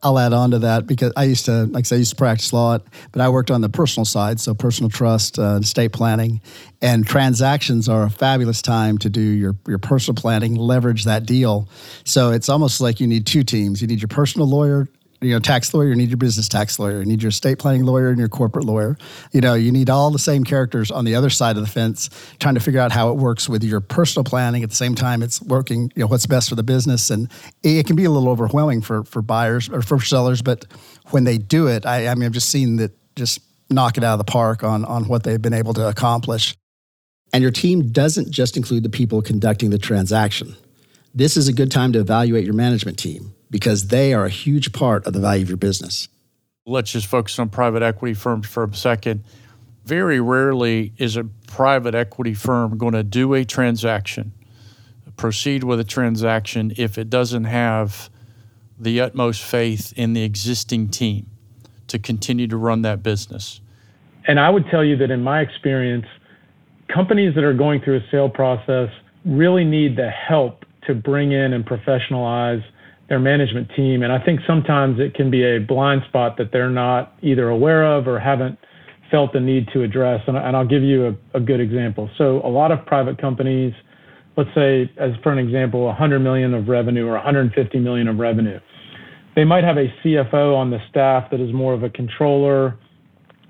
I'll 0.00 0.18
add 0.18 0.32
on 0.32 0.52
to 0.52 0.60
that 0.60 0.86
because 0.86 1.12
I 1.16 1.24
used 1.24 1.46
to, 1.46 1.64
like 1.66 1.80
I 1.80 1.82
said, 1.82 1.96
I 1.96 1.98
used 1.98 2.10
to 2.10 2.16
practice 2.16 2.52
law, 2.52 2.78
but 3.10 3.20
I 3.20 3.28
worked 3.28 3.50
on 3.50 3.62
the 3.62 3.68
personal 3.68 4.04
side, 4.04 4.38
so 4.38 4.54
personal 4.54 4.90
trust, 4.90 5.40
uh, 5.40 5.58
estate 5.60 5.92
planning, 5.92 6.40
and 6.80 7.04
transactions 7.04 7.88
are 7.88 8.04
a 8.04 8.10
fabulous 8.10 8.62
time 8.62 8.98
to 8.98 9.10
do 9.10 9.20
your 9.20 9.56
your 9.66 9.78
personal 9.78 10.14
planning, 10.14 10.54
leverage 10.54 11.04
that 11.04 11.26
deal. 11.26 11.68
So 12.04 12.30
it's 12.30 12.48
almost 12.48 12.80
like 12.80 13.00
you 13.00 13.08
need 13.08 13.26
two 13.26 13.42
teams. 13.42 13.82
You 13.82 13.88
need 13.88 14.00
your 14.00 14.08
personal 14.08 14.46
lawyer 14.46 14.88
you 15.20 15.32
know 15.32 15.40
tax 15.40 15.74
lawyer 15.74 15.88
you 15.88 15.96
need 15.96 16.08
your 16.08 16.16
business 16.16 16.48
tax 16.48 16.78
lawyer 16.78 17.00
you 17.00 17.04
need 17.04 17.22
your 17.22 17.30
estate 17.30 17.58
planning 17.58 17.84
lawyer 17.84 18.08
and 18.08 18.18
your 18.18 18.28
corporate 18.28 18.64
lawyer. 18.64 18.96
You 19.32 19.40
know 19.40 19.54
you 19.54 19.72
need 19.72 19.90
all 19.90 20.10
the 20.10 20.18
same 20.18 20.44
characters 20.44 20.90
on 20.90 21.04
the 21.04 21.14
other 21.14 21.30
side 21.30 21.56
of 21.56 21.62
the 21.62 21.70
fence 21.70 22.10
trying 22.38 22.54
to 22.54 22.60
figure 22.60 22.80
out 22.80 22.92
how 22.92 23.10
it 23.10 23.16
works 23.16 23.48
with 23.48 23.64
your 23.64 23.80
personal 23.80 24.24
planning. 24.24 24.62
At 24.62 24.70
the 24.70 24.76
same 24.76 24.94
time 24.94 25.22
it's 25.22 25.42
working 25.42 25.92
you 25.94 26.02
know 26.02 26.06
what's 26.06 26.26
best 26.26 26.48
for 26.48 26.54
the 26.54 26.62
business. 26.62 27.10
And 27.10 27.30
it 27.62 27.86
can 27.86 27.96
be 27.96 28.04
a 28.04 28.10
little 28.10 28.28
overwhelming 28.28 28.82
for 28.82 29.04
for 29.04 29.22
buyers 29.22 29.68
or 29.68 29.82
for 29.82 30.00
sellers 30.00 30.42
but 30.42 30.64
when 31.10 31.24
they 31.24 31.38
do 31.38 31.66
it 31.66 31.84
i, 31.86 32.06
I 32.06 32.14
mean 32.14 32.24
i've 32.24 32.32
just 32.32 32.50
seen 32.50 32.76
that 32.76 32.92
just 33.16 33.40
knock 33.70 33.98
it 33.98 34.04
out 34.04 34.14
of 34.14 34.18
the 34.18 34.30
park 34.30 34.62
on 34.62 34.84
on 34.84 35.04
what 35.08 35.22
they've 35.22 35.42
been 35.42 35.54
able 35.54 35.74
to 35.74 35.88
accomplish. 35.88 36.56
And 37.32 37.42
your 37.42 37.50
team 37.50 37.92
doesn't 37.92 38.30
just 38.30 38.56
include 38.56 38.82
the 38.82 38.88
people 38.88 39.20
conducting 39.20 39.70
the 39.70 39.78
transaction. 39.78 40.56
This 41.14 41.36
is 41.36 41.48
a 41.48 41.52
good 41.52 41.70
time 41.70 41.92
to 41.92 42.00
evaluate 42.00 42.44
your 42.44 42.54
management 42.54 42.98
team 42.98 43.34
because 43.50 43.88
they 43.88 44.12
are 44.12 44.24
a 44.24 44.30
huge 44.30 44.72
part 44.72 45.06
of 45.06 45.12
the 45.12 45.20
value 45.20 45.42
of 45.42 45.48
your 45.48 45.56
business. 45.56 46.08
Let's 46.66 46.92
just 46.92 47.06
focus 47.06 47.38
on 47.38 47.48
private 47.48 47.82
equity 47.82 48.14
firms 48.14 48.46
for 48.46 48.64
a 48.64 48.74
second. 48.74 49.24
Very 49.84 50.20
rarely 50.20 50.92
is 50.98 51.16
a 51.16 51.24
private 51.46 51.94
equity 51.94 52.34
firm 52.34 52.76
going 52.76 52.92
to 52.92 53.02
do 53.02 53.32
a 53.34 53.44
transaction, 53.44 54.32
proceed 55.16 55.64
with 55.64 55.80
a 55.80 55.84
transaction 55.84 56.72
if 56.76 56.98
it 56.98 57.08
doesn't 57.08 57.44
have 57.44 58.10
the 58.78 59.00
utmost 59.00 59.42
faith 59.42 59.92
in 59.96 60.12
the 60.12 60.22
existing 60.22 60.88
team 60.88 61.26
to 61.88 61.98
continue 61.98 62.46
to 62.46 62.56
run 62.56 62.82
that 62.82 63.02
business. 63.02 63.60
And 64.26 64.38
I 64.38 64.50
would 64.50 64.66
tell 64.70 64.84
you 64.84 64.96
that 64.98 65.10
in 65.10 65.22
my 65.22 65.40
experience, 65.40 66.06
companies 66.92 67.34
that 67.34 67.44
are 67.44 67.54
going 67.54 67.80
through 67.80 67.96
a 67.96 68.10
sale 68.10 68.28
process 68.28 68.90
really 69.24 69.64
need 69.64 69.96
the 69.96 70.10
help 70.10 70.64
to 70.86 70.94
bring 70.94 71.32
in 71.32 71.54
and 71.54 71.64
professionalize 71.64 72.62
their 73.08 73.18
management 73.18 73.70
team. 73.74 74.02
And 74.02 74.12
I 74.12 74.22
think 74.22 74.40
sometimes 74.46 75.00
it 75.00 75.14
can 75.14 75.30
be 75.30 75.42
a 75.44 75.58
blind 75.58 76.02
spot 76.08 76.36
that 76.38 76.52
they're 76.52 76.70
not 76.70 77.14
either 77.22 77.48
aware 77.48 77.84
of 77.84 78.06
or 78.06 78.18
haven't 78.18 78.58
felt 79.10 79.32
the 79.32 79.40
need 79.40 79.68
to 79.72 79.82
address. 79.82 80.22
And, 80.26 80.36
and 80.36 80.56
I'll 80.56 80.66
give 80.66 80.82
you 80.82 81.06
a, 81.34 81.38
a, 81.38 81.40
good 81.40 81.60
example. 81.60 82.10
So, 82.18 82.42
a 82.44 82.48
lot 82.48 82.70
of 82.70 82.84
private 82.84 83.18
companies, 83.18 83.72
let's 84.36 84.50
say, 84.54 84.90
as 84.98 85.12
for 85.22 85.32
an 85.32 85.38
example, 85.38 85.84
100 85.84 86.18
million 86.18 86.52
of 86.52 86.68
revenue 86.68 87.06
or 87.06 87.12
150 87.12 87.78
million 87.78 88.08
of 88.08 88.18
revenue. 88.18 88.60
They 89.34 89.44
might 89.44 89.64
have 89.64 89.78
a 89.78 89.86
CFO 90.04 90.54
on 90.54 90.70
the 90.70 90.78
staff 90.90 91.30
that 91.30 91.40
is 91.40 91.52
more 91.52 91.72
of 91.72 91.82
a 91.82 91.90
controller 91.90 92.76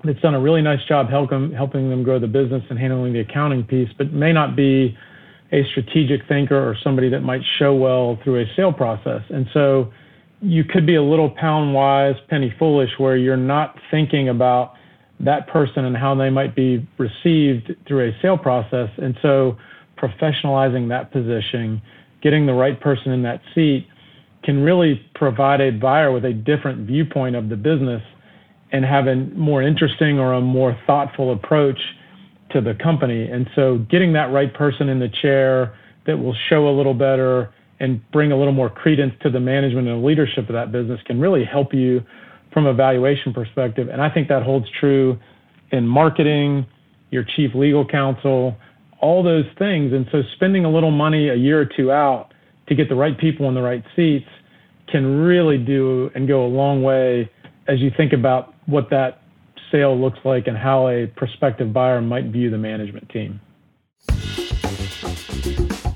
that's 0.03 0.21
done 0.21 0.35
a 0.35 0.39
really 0.39 0.61
nice 0.61 0.79
job 0.87 1.09
helping 1.09 1.51
helping 1.51 1.89
them 1.89 2.03
grow 2.03 2.19
the 2.19 2.27
business 2.27 2.63
and 2.69 2.79
handling 2.79 3.11
the 3.11 3.19
accounting 3.19 3.63
piece, 3.63 3.89
but 3.97 4.13
may 4.13 4.31
not 4.31 4.55
be 4.55 4.97
a 5.51 5.63
strategic 5.71 6.27
thinker 6.27 6.57
or 6.57 6.75
somebody 6.83 7.09
that 7.09 7.21
might 7.21 7.41
show 7.57 7.73
well 7.73 8.19
through 8.23 8.41
a 8.41 8.45
sale 8.55 8.73
process. 8.73 9.21
And 9.29 9.47
so 9.53 9.91
you 10.41 10.63
could 10.63 10.85
be 10.85 10.95
a 10.95 11.03
little 11.03 11.29
pound 11.29 11.73
wise, 11.73 12.15
penny 12.29 12.53
foolish, 12.59 12.91
where 12.97 13.17
you're 13.17 13.37
not 13.37 13.75
thinking 13.91 14.29
about 14.29 14.73
that 15.19 15.47
person 15.47 15.85
and 15.85 15.97
how 15.97 16.15
they 16.15 16.29
might 16.29 16.55
be 16.55 16.87
received 16.97 17.75
through 17.87 18.09
a 18.09 18.11
sale 18.21 18.37
process. 18.37 18.89
And 18.97 19.17
so 19.21 19.57
professionalizing 19.97 20.89
that 20.89 21.11
position, 21.11 21.81
getting 22.21 22.45
the 22.45 22.53
right 22.53 22.79
person 22.79 23.11
in 23.11 23.23
that 23.23 23.41
seat 23.53 23.87
can 24.43 24.63
really 24.63 25.01
provide 25.15 25.59
a 25.59 25.71
buyer 25.71 26.11
with 26.11 26.23
a 26.23 26.33
different 26.33 26.87
viewpoint 26.87 27.35
of 27.35 27.49
the 27.49 27.57
business 27.57 28.01
and 28.71 28.85
have 28.85 29.07
a 29.07 29.15
more 29.15 29.61
interesting 29.61 30.19
or 30.19 30.33
a 30.33 30.41
more 30.41 30.77
thoughtful 30.85 31.33
approach 31.33 31.79
to 32.51 32.61
the 32.61 32.73
company. 32.73 33.29
And 33.29 33.49
so 33.55 33.77
getting 33.89 34.13
that 34.13 34.31
right 34.31 34.53
person 34.53 34.89
in 34.89 34.99
the 34.99 35.09
chair 35.21 35.77
that 36.05 36.17
will 36.17 36.35
show 36.49 36.67
a 36.67 36.75
little 36.75 36.93
better 36.93 37.53
and 37.79 38.01
bring 38.11 38.31
a 38.31 38.37
little 38.37 38.53
more 38.53 38.69
credence 38.69 39.13
to 39.21 39.29
the 39.29 39.39
management 39.39 39.87
and 39.87 40.03
leadership 40.03 40.49
of 40.49 40.53
that 40.53 40.71
business 40.71 40.99
can 41.05 41.19
really 41.19 41.45
help 41.45 41.73
you 41.73 42.01
from 42.51 42.65
a 42.65 42.73
valuation 42.73 43.33
perspective. 43.33 43.87
And 43.89 44.01
I 44.01 44.09
think 44.09 44.27
that 44.27 44.43
holds 44.43 44.65
true 44.79 45.17
in 45.71 45.87
marketing, 45.87 46.65
your 47.11 47.23
chief 47.23 47.51
legal 47.53 47.85
counsel, 47.85 48.57
all 49.01 49.23
those 49.23 49.45
things. 49.57 49.93
And 49.93 50.07
so 50.11 50.21
spending 50.35 50.65
a 50.65 50.71
little 50.71 50.91
money 50.91 51.29
a 51.29 51.35
year 51.35 51.61
or 51.61 51.65
two 51.65 51.91
out 51.91 52.33
to 52.67 52.75
get 52.75 52.89
the 52.89 52.95
right 52.95 53.17
people 53.17 53.47
in 53.47 53.55
the 53.55 53.61
right 53.61 53.83
seats 53.95 54.27
can 54.87 55.19
really 55.21 55.57
do 55.57 56.09
and 56.15 56.27
go 56.27 56.45
a 56.45 56.47
long 56.47 56.83
way 56.83 57.29
as 57.67 57.79
you 57.79 57.91
think 57.95 58.13
about 58.13 58.53
what 58.65 58.89
that 58.89 59.18
sale 59.71 59.99
looks 59.99 60.19
like 60.23 60.47
and 60.47 60.57
how 60.57 60.87
a 60.87 61.07
prospective 61.07 61.73
buyer 61.73 62.01
might 62.01 62.25
view 62.25 62.49
the 62.49 62.57
management 62.57 63.09
team. 63.09 63.39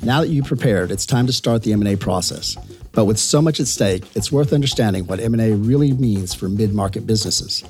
Now 0.03 0.19
that 0.19 0.27
you've 0.29 0.47
prepared, 0.47 0.91
it's 0.91 1.05
time 1.05 1.27
to 1.27 1.33
start 1.33 1.63
the 1.63 1.71
M&A 1.73 1.95
process. 1.95 2.57
But 2.91 3.05
with 3.05 3.17
so 3.17 3.41
much 3.41 3.59
at 3.59 3.67
stake, 3.67 4.03
it's 4.15 4.31
worth 4.31 4.51
understanding 4.51 5.07
what 5.07 5.19
M&A 5.19 5.53
really 5.53 5.93
means 5.93 6.33
for 6.33 6.49
mid-market 6.49 7.07
businesses. 7.07 7.63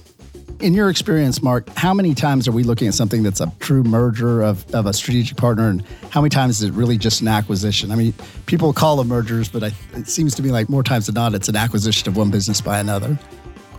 In 0.60 0.74
your 0.74 0.90
experience, 0.90 1.44
Mark, 1.44 1.70
how 1.76 1.94
many 1.94 2.14
times 2.14 2.48
are 2.48 2.52
we 2.52 2.64
looking 2.64 2.88
at 2.88 2.94
something 2.94 3.22
that's 3.22 3.42
a 3.42 3.52
true 3.60 3.84
merger 3.84 4.42
of, 4.42 4.66
of 4.74 4.86
a 4.86 4.94
strategic 4.94 5.38
partner, 5.38 5.68
and 5.68 5.84
how 6.10 6.22
many 6.22 6.30
times 6.30 6.62
is 6.62 6.70
it 6.70 6.74
really 6.74 6.98
just 6.98 7.22
an 7.22 7.28
acquisition? 7.28 7.92
I 7.92 7.96
mean, 7.96 8.14
people 8.46 8.72
call 8.74 8.96
them 8.96 9.10
mergers, 9.10 9.50
but 9.50 9.64
I, 9.64 9.72
it 9.94 10.08
seems 10.08 10.34
to 10.36 10.44
me 10.44 10.52
like 10.52 10.70
more 10.70 10.84
times 10.84 11.06
than 11.08 11.16
not, 11.16 11.34
it's 11.34 11.50
an 11.50 11.56
acquisition 11.56 12.08
of 12.08 12.18
one 12.18 12.32
business 12.32 12.62
by 12.62 12.80
another. 12.80 13.20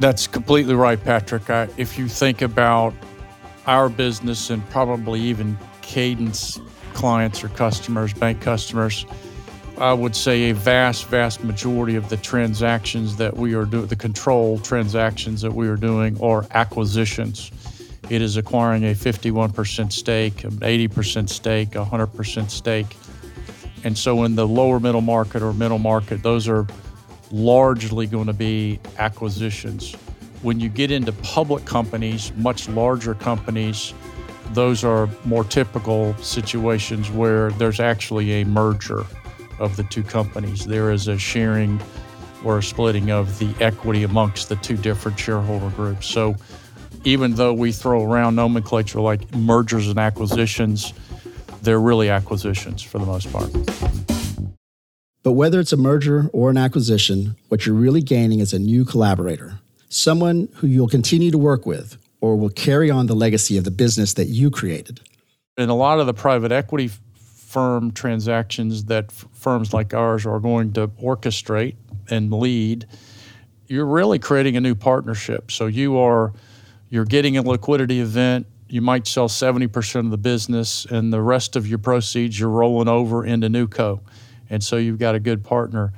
That's 0.00 0.26
completely 0.26 0.74
right, 0.74 1.02
Patrick. 1.02 1.48
I, 1.50 1.68
if 1.76 1.98
you 1.98 2.08
think 2.08 2.42
about 2.42 2.94
our 3.66 3.88
business 3.88 4.50
and 4.50 4.68
probably 4.70 5.20
even 5.20 5.56
Cadence 5.82 6.60
clients 6.92 7.44
or 7.44 7.48
customers, 7.48 8.12
bank 8.12 8.40
customers, 8.40 9.06
I 9.78 9.92
would 9.92 10.14
say 10.14 10.50
a 10.50 10.54
vast, 10.54 11.06
vast 11.06 11.42
majority 11.42 11.96
of 11.96 12.08
the 12.08 12.16
transactions 12.16 13.16
that 13.16 13.36
we 13.36 13.54
are 13.54 13.64
doing, 13.64 13.86
the 13.86 13.96
control 13.96 14.58
transactions 14.58 15.40
that 15.42 15.52
we 15.52 15.68
are 15.68 15.76
doing, 15.76 16.20
are 16.20 16.46
acquisitions. 16.52 17.50
It 18.10 18.22
is 18.22 18.36
acquiring 18.36 18.84
a 18.84 18.94
51% 18.94 19.92
stake, 19.92 20.44
an 20.44 20.52
80% 20.52 21.28
stake, 21.28 21.74
a 21.74 21.84
100% 21.84 22.50
stake. 22.50 22.96
And 23.82 23.96
so 23.96 24.24
in 24.24 24.36
the 24.36 24.46
lower 24.46 24.78
middle 24.78 25.00
market 25.00 25.42
or 25.42 25.52
middle 25.52 25.78
market, 25.78 26.22
those 26.22 26.48
are 26.48 26.66
largely 27.34 28.06
going 28.06 28.26
to 28.26 28.32
be 28.32 28.78
acquisitions. 28.98 29.92
When 30.42 30.60
you 30.60 30.68
get 30.68 30.92
into 30.92 31.12
public 31.12 31.64
companies, 31.64 32.32
much 32.36 32.68
larger 32.68 33.14
companies, 33.14 33.92
those 34.52 34.84
are 34.84 35.08
more 35.24 35.42
typical 35.42 36.14
situations 36.18 37.10
where 37.10 37.50
there's 37.52 37.80
actually 37.80 38.40
a 38.40 38.44
merger 38.44 39.04
of 39.58 39.74
the 39.76 39.82
two 39.84 40.04
companies. 40.04 40.64
There 40.64 40.92
is 40.92 41.08
a 41.08 41.18
sharing 41.18 41.80
or 42.44 42.58
a 42.58 42.62
splitting 42.62 43.10
of 43.10 43.36
the 43.40 43.52
equity 43.60 44.04
amongst 44.04 44.48
the 44.48 44.56
two 44.56 44.76
different 44.76 45.18
shareholder 45.18 45.70
groups. 45.70 46.06
So 46.06 46.36
even 47.02 47.34
though 47.34 47.52
we 47.52 47.72
throw 47.72 48.04
around 48.04 48.36
nomenclature 48.36 49.00
like 49.00 49.34
mergers 49.34 49.88
and 49.88 49.98
acquisitions, 49.98 50.92
they're 51.62 51.80
really 51.80 52.10
acquisitions 52.10 52.80
for 52.80 53.00
the 53.00 53.06
most 53.06 53.32
part. 53.32 54.13
But 55.24 55.32
whether 55.32 55.58
it's 55.58 55.72
a 55.72 55.78
merger 55.78 56.28
or 56.34 56.50
an 56.50 56.58
acquisition, 56.58 57.34
what 57.48 57.64
you're 57.64 57.74
really 57.74 58.02
gaining 58.02 58.40
is 58.40 58.52
a 58.52 58.58
new 58.58 58.84
collaborator, 58.84 59.58
someone 59.88 60.48
who 60.56 60.66
you'll 60.66 60.86
continue 60.86 61.30
to 61.30 61.38
work 61.38 61.64
with 61.64 61.96
or 62.20 62.36
will 62.36 62.50
carry 62.50 62.90
on 62.90 63.06
the 63.06 63.14
legacy 63.14 63.56
of 63.56 63.64
the 63.64 63.70
business 63.70 64.12
that 64.14 64.26
you 64.26 64.50
created. 64.50 65.00
In 65.56 65.70
a 65.70 65.74
lot 65.74 65.98
of 65.98 66.06
the 66.06 66.12
private 66.12 66.52
equity 66.52 66.90
firm 67.16 67.90
transactions 67.92 68.84
that 68.84 69.06
f- 69.08 69.24
firms 69.32 69.72
like 69.72 69.94
ours 69.94 70.26
are 70.26 70.40
going 70.40 70.74
to 70.74 70.88
orchestrate 70.88 71.76
and 72.10 72.30
lead, 72.30 72.86
you're 73.66 73.86
really 73.86 74.18
creating 74.18 74.58
a 74.58 74.60
new 74.60 74.74
partnership. 74.74 75.50
So 75.50 75.66
you 75.66 75.96
are 75.96 76.34
you're 76.90 77.06
getting 77.06 77.38
a 77.38 77.42
liquidity 77.42 78.00
event. 78.00 78.46
You 78.68 78.82
might 78.82 79.06
sell 79.06 79.28
70% 79.28 80.00
of 80.00 80.10
the 80.10 80.18
business, 80.18 80.84
and 80.84 81.12
the 81.12 81.22
rest 81.22 81.56
of 81.56 81.66
your 81.66 81.78
proceeds 81.78 82.38
you're 82.38 82.50
rolling 82.50 82.88
over 82.88 83.24
into 83.24 83.48
NewCo. 83.48 84.00
And 84.50 84.62
so 84.62 84.76
you've 84.76 84.98
got 84.98 85.14
a 85.14 85.20
good 85.20 85.44
partner. 85.44 85.92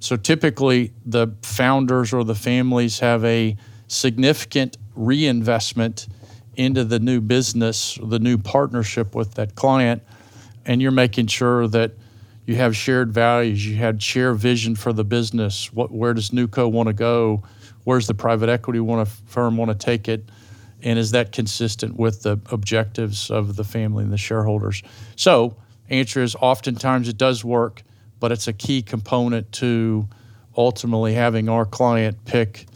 So 0.00 0.16
typically, 0.16 0.92
the 1.04 1.28
founders 1.42 2.12
or 2.12 2.24
the 2.24 2.34
families 2.34 3.00
have 3.00 3.24
a 3.24 3.56
significant 3.88 4.76
reinvestment 4.94 6.08
into 6.56 6.84
the 6.84 6.98
new 6.98 7.20
business, 7.20 7.98
the 8.02 8.18
new 8.18 8.38
partnership 8.38 9.14
with 9.14 9.34
that 9.34 9.54
client 9.54 10.02
and 10.66 10.82
you're 10.82 10.90
making 10.90 11.28
sure 11.28 11.68
that 11.68 11.92
you 12.44 12.56
have 12.56 12.76
shared 12.76 13.12
values, 13.12 13.66
you 13.66 13.76
had 13.76 14.02
shared 14.02 14.36
vision 14.36 14.74
for 14.74 14.92
the 14.92 15.04
business. 15.04 15.72
What, 15.72 15.90
where 15.90 16.12
does 16.12 16.30
NewCo 16.30 16.70
want 16.70 16.88
to 16.88 16.92
go? 16.92 17.42
Where's 17.84 18.06
the 18.06 18.14
private 18.14 18.48
equity 18.48 18.80
want 18.80 19.08
to, 19.08 19.14
firm 19.26 19.56
want 19.56 19.70
to 19.70 19.76
take 19.76 20.08
it? 20.08 20.28
And 20.82 20.98
is 20.98 21.12
that 21.12 21.32
consistent 21.32 21.96
with 21.96 22.22
the 22.22 22.38
objectives 22.50 23.30
of 23.30 23.56
the 23.56 23.64
family 23.64 24.04
and 24.04 24.12
the 24.12 24.18
shareholders? 24.18 24.82
So, 25.16 25.56
answer 25.88 26.22
is 26.22 26.34
oftentimes 26.36 27.08
it 27.08 27.16
does 27.16 27.44
work, 27.44 27.82
but 28.20 28.32
it's 28.32 28.48
a 28.48 28.52
key 28.52 28.82
component 28.82 29.52
to 29.52 30.08
ultimately 30.56 31.14
having 31.14 31.48
our 31.48 31.64
client 31.64 32.24
pick 32.24 32.66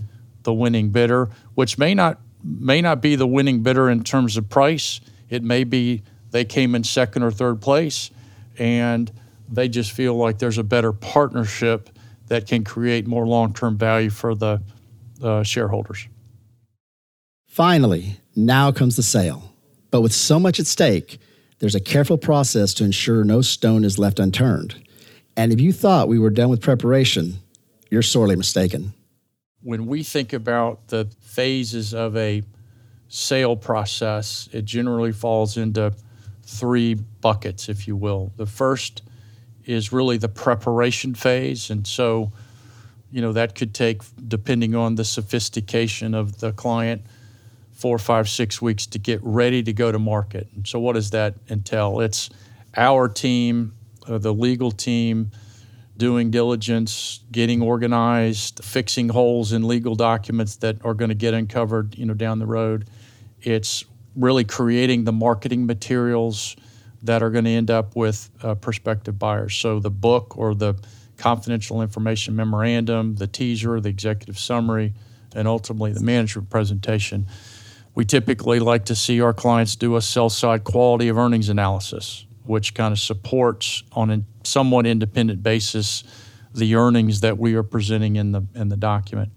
the 0.42 0.52
winning 0.52 0.90
bidder, 0.90 1.28
which 1.54 1.78
may 1.78 1.94
not 1.94 2.20
may 2.42 2.80
not 2.80 3.02
be 3.02 3.16
the 3.16 3.26
winning 3.26 3.62
bidder 3.62 3.90
in 3.90 4.02
terms 4.02 4.36
of 4.36 4.48
price. 4.48 5.00
It 5.28 5.42
may 5.42 5.64
be 5.64 6.02
they 6.30 6.44
came 6.44 6.74
in 6.74 6.84
second 6.84 7.22
or 7.22 7.30
third 7.30 7.60
place, 7.60 8.10
and 8.58 9.10
they 9.48 9.68
just 9.68 9.92
feel 9.92 10.14
like 10.14 10.38
there's 10.38 10.58
a 10.58 10.64
better 10.64 10.92
partnership 10.92 11.90
that 12.28 12.46
can 12.46 12.64
create 12.64 13.06
more 13.06 13.26
long 13.26 13.52
term 13.52 13.76
value 13.76 14.10
for 14.10 14.34
the 14.34 14.62
uh, 15.22 15.42
shareholders. 15.42 16.06
Finally, 17.46 18.16
now 18.36 18.70
comes 18.70 18.96
the 18.96 19.02
sale. 19.02 19.52
But 19.90 20.02
with 20.02 20.12
so 20.12 20.38
much 20.38 20.60
at 20.60 20.66
stake, 20.66 21.18
there's 21.60 21.74
a 21.74 21.80
careful 21.80 22.18
process 22.18 22.74
to 22.74 22.84
ensure 22.84 23.22
no 23.22 23.42
stone 23.42 23.84
is 23.84 23.98
left 23.98 24.18
unturned. 24.18 24.82
And 25.36 25.52
if 25.52 25.60
you 25.60 25.72
thought 25.72 26.08
we 26.08 26.18
were 26.18 26.30
done 26.30 26.48
with 26.48 26.60
preparation, 26.60 27.34
you're 27.90 28.02
sorely 28.02 28.34
mistaken. 28.34 28.92
When 29.62 29.86
we 29.86 30.02
think 30.02 30.32
about 30.32 30.88
the 30.88 31.08
phases 31.20 31.94
of 31.94 32.16
a 32.16 32.42
sale 33.08 33.56
process, 33.56 34.48
it 34.52 34.64
generally 34.64 35.12
falls 35.12 35.56
into 35.56 35.94
three 36.42 36.94
buckets, 36.94 37.68
if 37.68 37.86
you 37.86 37.94
will. 37.94 38.32
The 38.36 38.46
first 38.46 39.02
is 39.66 39.92
really 39.92 40.16
the 40.16 40.28
preparation 40.28 41.14
phase. 41.14 41.70
And 41.70 41.86
so, 41.86 42.32
you 43.12 43.20
know, 43.20 43.32
that 43.32 43.54
could 43.54 43.74
take, 43.74 44.02
depending 44.28 44.74
on 44.74 44.94
the 44.94 45.04
sophistication 45.04 46.14
of 46.14 46.40
the 46.40 46.52
client, 46.52 47.02
four, 47.80 47.98
five, 47.98 48.28
six 48.28 48.60
weeks 48.60 48.86
to 48.86 48.98
get 48.98 49.20
ready 49.22 49.62
to 49.62 49.72
go 49.72 49.90
to 49.90 49.98
market. 49.98 50.48
So, 50.64 50.78
what 50.78 50.94
does 50.94 51.10
that 51.10 51.34
entail? 51.48 52.00
It's 52.00 52.30
our 52.76 53.08
team, 53.08 53.74
uh, 54.06 54.18
the 54.18 54.34
legal 54.34 54.70
team, 54.70 55.30
doing 55.96 56.30
diligence, 56.30 57.20
getting 57.32 57.62
organized, 57.62 58.62
fixing 58.62 59.08
holes 59.08 59.52
in 59.52 59.66
legal 59.66 59.94
documents 59.94 60.56
that 60.56 60.76
are 60.84 60.94
going 60.94 61.08
to 61.08 61.14
get 61.14 61.34
uncovered, 61.34 61.96
you 61.96 62.04
know, 62.04 62.14
down 62.14 62.38
the 62.38 62.46
road. 62.46 62.88
It's 63.40 63.84
really 64.14 64.44
creating 64.44 65.04
the 65.04 65.12
marketing 65.12 65.66
materials 65.66 66.56
that 67.02 67.22
are 67.22 67.30
going 67.30 67.44
to 67.44 67.50
end 67.50 67.70
up 67.70 67.96
with 67.96 68.28
uh, 68.42 68.54
prospective 68.54 69.18
buyers. 69.18 69.56
So 69.56 69.80
the 69.80 69.90
book 69.90 70.36
or 70.36 70.54
the 70.54 70.74
confidential 71.16 71.80
information 71.80 72.36
memorandum, 72.36 73.16
the 73.16 73.26
teaser, 73.26 73.80
the 73.80 73.88
executive 73.88 74.38
summary, 74.38 74.92
and 75.34 75.46
ultimately 75.46 75.92
the 75.92 76.00
management 76.00 76.50
presentation. 76.50 77.26
We 78.00 78.06
typically 78.06 78.60
like 78.60 78.86
to 78.86 78.94
see 78.94 79.20
our 79.20 79.34
clients 79.34 79.76
do 79.76 79.94
a 79.94 80.00
sell 80.00 80.30
side 80.30 80.64
quality 80.64 81.08
of 81.08 81.18
earnings 81.18 81.50
analysis. 81.50 82.24
which 82.44 82.74
kind 82.74 82.92
of 82.92 82.98
supports 82.98 83.82
on 83.92 84.10
a 84.10 84.22
somewhat 84.42 84.86
independent 84.86 85.42
basis 85.42 86.02
the 86.52 86.74
earnings 86.74 87.20
that 87.20 87.38
we 87.38 87.54
are 87.54 87.62
presenting 87.62 88.16
in 88.16 88.32
the 88.32 88.42
in 88.54 88.68
the 88.68 88.76
document, 88.76 89.30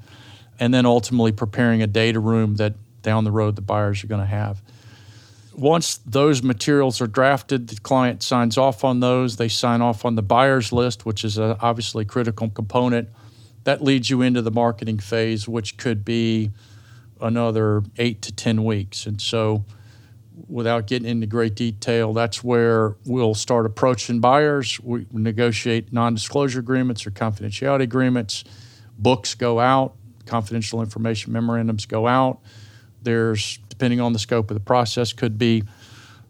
and 0.59 0.73
then 0.73 0.85
ultimately 0.85 1.31
preparing 1.31 1.83
a 1.83 1.87
data 1.87 2.19
room 2.19 2.55
that 2.55 2.73
down 3.03 3.23
the 3.23 3.31
road 3.31 3.55
the 3.55 3.61
buyers 3.61 4.03
are 4.03 4.07
going 4.07 4.21
to 4.21 4.25
have. 4.25 4.61
Once 5.55 5.97
those 6.05 6.41
materials 6.41 7.01
are 7.01 7.07
drafted, 7.07 7.67
the 7.67 7.79
client 7.81 8.23
signs 8.23 8.57
off 8.57 8.83
on 8.83 8.99
those. 8.99 9.35
They 9.35 9.49
sign 9.49 9.81
off 9.81 10.05
on 10.05 10.15
the 10.15 10.23
buyer's 10.23 10.71
list, 10.71 11.05
which 11.05 11.23
is 11.23 11.37
a 11.37 11.55
obviously 11.59 12.05
critical 12.05 12.49
component. 12.49 13.09
That 13.65 13.83
leads 13.83 14.09
you 14.09 14.23
into 14.23 14.41
the 14.41 14.51
marketing 14.51 14.97
phase, 14.97 15.47
which 15.47 15.77
could 15.77 16.03
be 16.03 16.49
another 17.23 17.81
eight 17.97 18.21
to 18.21 18.31
10 18.31 18.63
weeks. 18.63 19.07
And 19.07 19.19
so, 19.19 19.65
without 20.47 20.87
getting 20.87 21.07
into 21.07 21.25
great 21.25 21.55
detail, 21.55 22.13
that's 22.13 22.43
where 22.43 22.95
we'll 23.05 23.33
start 23.33 23.65
approaching 23.65 24.19
buyers. 24.19 24.79
We 24.81 25.07
negotiate 25.11 25.91
non 25.91 26.13
disclosure 26.13 26.59
agreements 26.59 27.07
or 27.07 27.11
confidentiality 27.11 27.83
agreements. 27.83 28.43
Books 28.99 29.33
go 29.33 29.59
out, 29.59 29.95
confidential 30.25 30.81
information 30.81 31.33
memorandums 31.33 31.85
go 31.85 32.07
out. 32.07 32.39
There's, 33.01 33.57
depending 33.69 34.01
on 34.01 34.13
the 34.13 34.19
scope 34.19 34.51
of 34.51 34.55
the 34.55 34.61
process, 34.61 35.13
could 35.13 35.37
be 35.37 35.63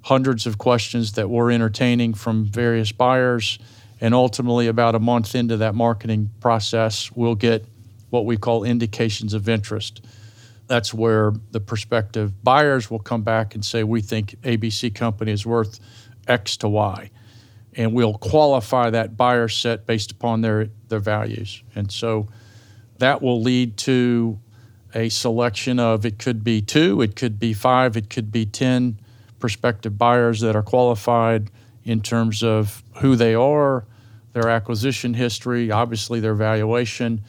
hundreds 0.01 0.45
of 0.45 0.57
questions 0.57 1.13
that 1.13 1.29
we're 1.29 1.51
entertaining 1.51 2.13
from 2.13 2.45
various 2.45 2.91
buyers. 2.91 3.57
And 4.01 4.13
ultimately, 4.13 4.67
about 4.67 4.95
a 4.95 4.99
month 4.99 5.33
into 5.33 5.57
that 5.57 5.75
marketing 5.75 6.29
process, 6.41 7.11
we'll 7.11 7.35
get 7.35 7.65
what 8.09 8.25
we 8.25 8.37
call 8.37 8.63
indications 8.63 9.33
of 9.33 9.47
interest 9.47 10.01
that's 10.67 10.93
where 10.93 11.33
the 11.51 11.59
prospective 11.59 12.43
buyers 12.43 12.89
will 12.89 12.99
come 12.99 13.21
back 13.21 13.55
and 13.55 13.63
say, 13.63 13.83
we 13.83 14.01
think 14.01 14.35
ABC 14.41 14.93
company 14.93 15.31
is 15.31 15.45
worth 15.45 15.79
X 16.27 16.57
to 16.57 16.69
Y. 16.69 17.09
And 17.75 17.93
we'll 17.93 18.15
qualify 18.15 18.89
that 18.91 19.17
buyer 19.17 19.47
set 19.47 19.85
based 19.85 20.11
upon 20.11 20.41
their, 20.41 20.69
their 20.87 20.99
values. 20.99 21.63
And 21.75 21.91
so 21.91 22.29
that 22.99 23.21
will 23.21 23.41
lead 23.41 23.77
to 23.77 24.39
a 24.95 25.09
selection 25.09 25.79
of 25.79 26.05
it 26.05 26.19
could 26.19 26.43
be 26.43 26.61
two, 26.61 27.01
it 27.01 27.15
could 27.15 27.39
be 27.39 27.53
five, 27.53 27.97
it 27.97 28.09
could 28.09 28.31
be 28.31 28.45
10 28.45 28.99
prospective 29.39 29.97
buyers 29.97 30.39
that 30.41 30.55
are 30.55 30.63
qualified 30.63 31.49
in 31.83 32.01
terms 32.01 32.43
of 32.43 32.83
who 32.97 33.15
they 33.15 33.33
are, 33.33 33.85
their 34.33 34.49
acquisition 34.49 35.15
history, 35.15 35.71
obviously 35.71 36.19
their 36.19 36.35
valuation 36.35 37.21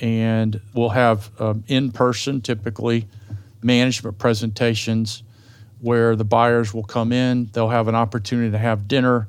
and 0.00 0.60
we'll 0.74 0.90
have 0.90 1.30
um, 1.40 1.64
in 1.66 1.92
person, 1.92 2.40
typically, 2.40 3.06
management 3.62 4.18
presentations 4.18 5.22
where 5.80 6.16
the 6.16 6.24
buyers 6.24 6.72
will 6.72 6.84
come 6.84 7.12
in. 7.12 7.46
They'll 7.52 7.68
have 7.68 7.88
an 7.88 7.94
opportunity 7.94 8.50
to 8.50 8.58
have 8.58 8.88
dinner 8.88 9.28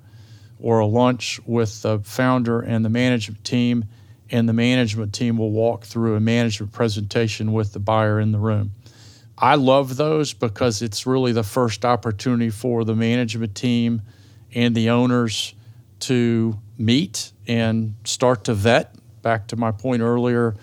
or 0.59 0.79
a 0.79 0.85
lunch 0.85 1.39
with 1.45 1.81
the 1.81 1.99
founder 1.99 2.61
and 2.61 2.83
the 2.83 2.89
management 2.89 3.43
team, 3.43 3.85
and 4.31 4.47
the 4.47 4.53
management 4.53 5.13
team 5.13 5.37
will 5.37 5.51
walk 5.51 5.83
through 5.83 6.15
a 6.15 6.19
management 6.19 6.71
presentation 6.71 7.51
with 7.51 7.73
the 7.73 7.79
buyer 7.79 8.19
in 8.19 8.31
the 8.31 8.39
room. 8.39 8.71
I 9.37 9.55
love 9.55 9.97
those 9.97 10.33
because 10.33 10.81
it's 10.81 11.05
really 11.05 11.33
the 11.33 11.43
first 11.43 11.83
opportunity 11.83 12.49
for 12.49 12.85
the 12.85 12.95
management 12.95 13.53
team 13.53 14.01
and 14.53 14.73
the 14.73 14.91
owners 14.91 15.53
to 16.01 16.57
meet 16.77 17.33
and 17.47 17.95
start 18.05 18.45
to 18.45 18.53
vet 18.53 18.94
back 19.25 19.47
to 19.47 19.55
my 19.55 19.71
point 19.71 20.03
earlier, 20.03 20.55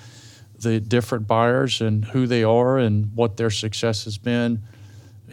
the 0.61 0.79
different 0.79 1.27
buyers 1.27 1.81
and 1.81 2.05
who 2.05 2.29
they 2.29 2.45
are 2.45 2.79
and 2.79 3.13
what 3.17 3.37
their 3.37 3.51
success 3.51 4.05
has 4.05 4.19
been. 4.19 4.63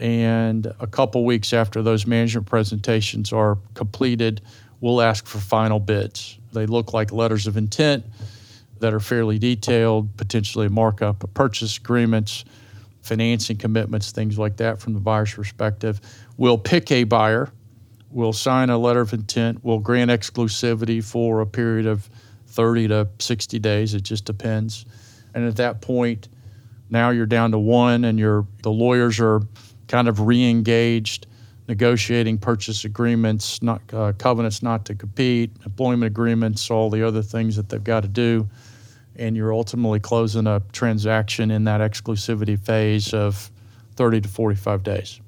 And 0.00 0.66
a 0.80 0.86
couple 0.88 1.24
weeks 1.24 1.52
after 1.52 1.80
those 1.80 2.08
management 2.08 2.48
presentations 2.48 3.32
are 3.32 3.56
completed, 3.74 4.40
we'll 4.80 5.00
ask 5.00 5.28
for 5.28 5.38
final 5.38 5.78
bids. 5.78 6.40
They 6.52 6.66
look 6.66 6.92
like 6.92 7.12
letters 7.12 7.46
of 7.46 7.56
intent 7.56 8.04
that 8.80 8.92
are 8.92 8.98
fairly 8.98 9.38
detailed, 9.38 10.16
potentially 10.16 10.66
a 10.66 10.70
markup 10.70 11.32
purchase 11.32 11.76
agreements, 11.76 12.44
financing 13.00 13.58
commitments, 13.58 14.10
things 14.10 14.40
like 14.40 14.56
that 14.56 14.80
from 14.80 14.92
the 14.92 15.00
buyer's 15.00 15.32
perspective. 15.32 16.00
We'll 16.36 16.58
pick 16.58 16.90
a 16.90 17.04
buyer, 17.04 17.52
we'll 18.10 18.32
sign 18.32 18.70
a 18.70 18.78
letter 18.78 19.02
of 19.02 19.12
intent, 19.12 19.60
we'll 19.62 19.78
grant 19.78 20.10
exclusivity 20.10 21.04
for 21.04 21.40
a 21.40 21.46
period 21.46 21.86
of 21.86 22.10
30 22.50 22.88
to 22.88 23.08
60 23.18 23.58
days. 23.58 23.94
It 23.94 24.02
just 24.02 24.24
depends. 24.24 24.84
And 25.34 25.46
at 25.46 25.56
that 25.56 25.80
point, 25.80 26.28
now 26.90 27.10
you're 27.10 27.26
down 27.26 27.52
to 27.52 27.58
one, 27.58 28.04
and 28.04 28.18
you're, 28.18 28.46
the 28.62 28.70
lawyers 28.70 29.20
are 29.20 29.40
kind 29.88 30.08
of 30.08 30.20
re 30.20 30.48
engaged, 30.48 31.26
negotiating 31.68 32.38
purchase 32.38 32.84
agreements, 32.84 33.62
not, 33.62 33.80
uh, 33.92 34.12
covenants 34.18 34.62
not 34.62 34.84
to 34.86 34.94
compete, 34.94 35.52
employment 35.64 36.08
agreements, 36.08 36.70
all 36.70 36.90
the 36.90 37.06
other 37.06 37.22
things 37.22 37.56
that 37.56 37.68
they've 37.68 37.84
got 37.84 38.02
to 38.02 38.08
do. 38.08 38.48
And 39.16 39.36
you're 39.36 39.52
ultimately 39.52 40.00
closing 40.00 40.46
a 40.46 40.62
transaction 40.72 41.50
in 41.50 41.64
that 41.64 41.80
exclusivity 41.80 42.58
phase 42.58 43.14
of 43.14 43.50
30 43.96 44.22
to 44.22 44.28
45 44.28 44.82
days. 44.82 45.20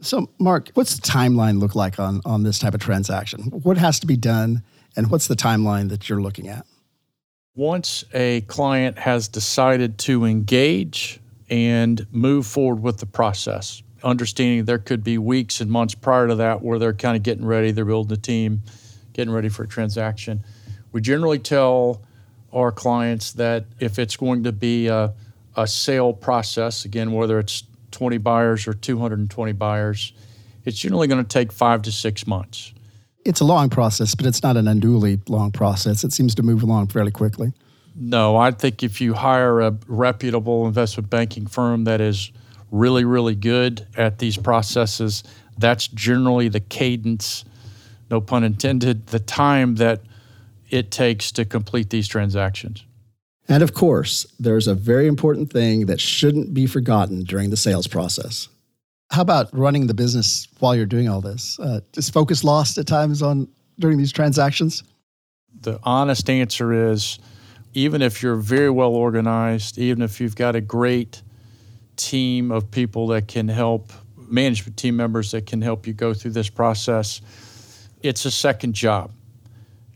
So, 0.00 0.28
Mark, 0.38 0.70
what's 0.74 0.96
the 0.96 1.02
timeline 1.02 1.58
look 1.58 1.74
like 1.74 1.98
on, 1.98 2.20
on 2.24 2.42
this 2.42 2.58
type 2.58 2.74
of 2.74 2.80
transaction? 2.80 3.44
What 3.44 3.78
has 3.78 3.98
to 4.00 4.06
be 4.06 4.16
done? 4.16 4.62
And 4.96 5.10
what's 5.10 5.28
the 5.28 5.36
timeline 5.36 5.90
that 5.90 6.08
you're 6.08 6.20
looking 6.20 6.48
at? 6.48 6.66
Once 7.54 8.04
a 8.12 8.40
client 8.42 8.98
has 8.98 9.28
decided 9.28 9.98
to 9.98 10.24
engage 10.24 11.20
and 11.48 12.06
move 12.10 12.46
forward 12.46 12.82
with 12.82 12.98
the 12.98 13.06
process, 13.06 13.82
understanding 14.02 14.64
there 14.64 14.78
could 14.78 15.04
be 15.04 15.18
weeks 15.18 15.60
and 15.60 15.70
months 15.70 15.94
prior 15.94 16.26
to 16.28 16.34
that 16.34 16.62
where 16.62 16.78
they're 16.78 16.92
kind 16.92 17.16
of 17.16 17.22
getting 17.22 17.44
ready, 17.44 17.70
they're 17.70 17.84
building 17.84 18.12
a 18.12 18.20
team, 18.20 18.62
getting 19.12 19.32
ready 19.32 19.48
for 19.48 19.62
a 19.64 19.68
transaction. 19.68 20.42
We 20.92 21.00
generally 21.00 21.38
tell 21.38 22.02
our 22.52 22.72
clients 22.72 23.32
that 23.32 23.66
if 23.80 23.98
it's 23.98 24.16
going 24.16 24.44
to 24.44 24.52
be 24.52 24.88
a, 24.88 25.12
a 25.56 25.66
sale 25.66 26.12
process, 26.12 26.84
again, 26.84 27.12
whether 27.12 27.38
it's 27.38 27.64
20 27.90 28.18
buyers 28.18 28.66
or 28.66 28.74
220 28.74 29.52
buyers, 29.52 30.12
it's 30.64 30.78
generally 30.78 31.06
going 31.06 31.22
to 31.22 31.28
take 31.28 31.52
five 31.52 31.82
to 31.82 31.92
six 31.92 32.26
months 32.26 32.72
it's 33.26 33.40
a 33.40 33.44
long 33.44 33.68
process, 33.68 34.14
but 34.14 34.26
it's 34.26 34.42
not 34.42 34.56
an 34.56 34.68
unduly 34.68 35.20
long 35.28 35.50
process. 35.50 36.04
It 36.04 36.12
seems 36.12 36.34
to 36.36 36.42
move 36.42 36.62
along 36.62 36.88
fairly 36.88 37.10
quickly. 37.10 37.52
No, 37.94 38.36
I 38.36 38.50
think 38.50 38.82
if 38.82 39.00
you 39.00 39.14
hire 39.14 39.60
a 39.60 39.76
reputable 39.86 40.66
investment 40.66 41.10
banking 41.10 41.46
firm 41.46 41.84
that 41.84 42.00
is 42.00 42.30
really, 42.70 43.04
really 43.04 43.34
good 43.34 43.86
at 43.96 44.18
these 44.18 44.36
processes, 44.36 45.24
that's 45.58 45.88
generally 45.88 46.48
the 46.48 46.60
cadence, 46.60 47.44
no 48.10 48.20
pun 48.20 48.44
intended, 48.44 49.06
the 49.08 49.18
time 49.18 49.76
that 49.76 50.02
it 50.68 50.90
takes 50.90 51.32
to 51.32 51.44
complete 51.44 51.90
these 51.90 52.06
transactions. 52.06 52.84
And 53.48 53.62
of 53.62 53.72
course, 53.72 54.26
there's 54.38 54.66
a 54.66 54.74
very 54.74 55.06
important 55.06 55.52
thing 55.52 55.86
that 55.86 56.00
shouldn't 56.00 56.52
be 56.52 56.66
forgotten 56.66 57.22
during 57.22 57.50
the 57.50 57.56
sales 57.56 57.86
process 57.86 58.48
how 59.10 59.22
about 59.22 59.48
running 59.52 59.86
the 59.86 59.94
business 59.94 60.48
while 60.58 60.74
you're 60.74 60.86
doing 60.86 61.08
all 61.08 61.20
this? 61.20 61.58
Uh, 61.58 61.80
is 61.96 62.10
focus 62.10 62.44
lost 62.44 62.78
at 62.78 62.86
times 62.86 63.22
on 63.22 63.48
during 63.78 63.98
these 63.98 64.12
transactions? 64.12 64.82
The 65.60 65.78
honest 65.84 66.28
answer 66.28 66.90
is 66.92 67.18
even 67.72 68.02
if 68.02 68.22
you're 68.22 68.36
very 68.36 68.70
well 68.70 68.94
organized, 68.94 69.78
even 69.78 70.02
if 70.02 70.20
you've 70.20 70.36
got 70.36 70.56
a 70.56 70.60
great 70.60 71.22
team 71.96 72.50
of 72.50 72.70
people 72.70 73.06
that 73.08 73.28
can 73.28 73.48
help, 73.48 73.92
management 74.16 74.76
team 74.76 74.96
members 74.96 75.30
that 75.30 75.46
can 75.46 75.62
help 75.62 75.86
you 75.86 75.92
go 75.92 76.12
through 76.12 76.32
this 76.32 76.50
process, 76.50 77.20
it's 78.02 78.24
a 78.24 78.30
second 78.30 78.74
job. 78.74 79.12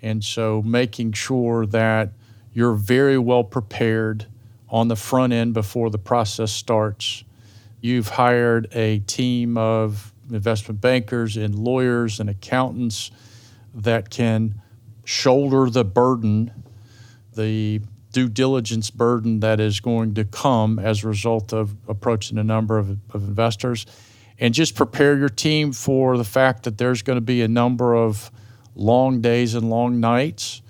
And 0.03 0.25
so 0.25 0.63
making 0.63 1.13
sure 1.13 1.67
that 1.67 2.13
you're 2.53 2.75
very 2.75 3.19
well 3.19 3.45
prepared 3.45 4.27
on 4.69 4.89
the 4.89 4.97
front 4.97 5.33
end 5.33 5.53
before 5.53 5.91
the 5.91 5.99
process 5.99 6.53
starts 6.53 7.25
You've 7.81 8.09
hired 8.09 8.69
a 8.75 8.99
team 9.01 9.57
of 9.57 10.13
investment 10.31 10.81
bankers 10.81 11.37
and 11.37 11.55
lawyers 11.55 12.21
and 12.21 12.29
accountants 12.29 13.11
that 13.75 14.11
can 14.11 14.61
shoulder 15.05 15.71
the 15.71 15.85
burden, 15.85 16.65
the 17.35 17.81
due 18.13 18.29
diligence 18.29 18.91
burden 18.91 19.41
that 19.41 19.61
is 19.61 19.81
going 19.81 20.15
to 20.15 20.25
come 20.25 20.79
as 20.79 21.05
a 21.05 21.09
result 21.09 21.53
of 21.53 21.75
approaching 21.89 22.39
a 22.39 22.45
number 22.45 22.77
of, 22.77 22.91
of 23.15 23.27
investors. 23.27 23.87
And 24.39 24.53
just 24.53 24.75
prepare 24.75 25.17
your 25.17 25.29
team 25.29 25.73
for 25.73 26.17
the 26.17 26.25
fact 26.25 26.65
that 26.65 26.79
there's 26.79 27.03
going 27.03 27.17
to 27.17 27.23
be 27.23 27.43
a 27.43 27.49
number 27.49 27.95
of 27.95 28.31
long 28.75 29.21
days 29.21 29.55
and 29.55 29.71
long 29.71 30.01
nights, 30.01 30.63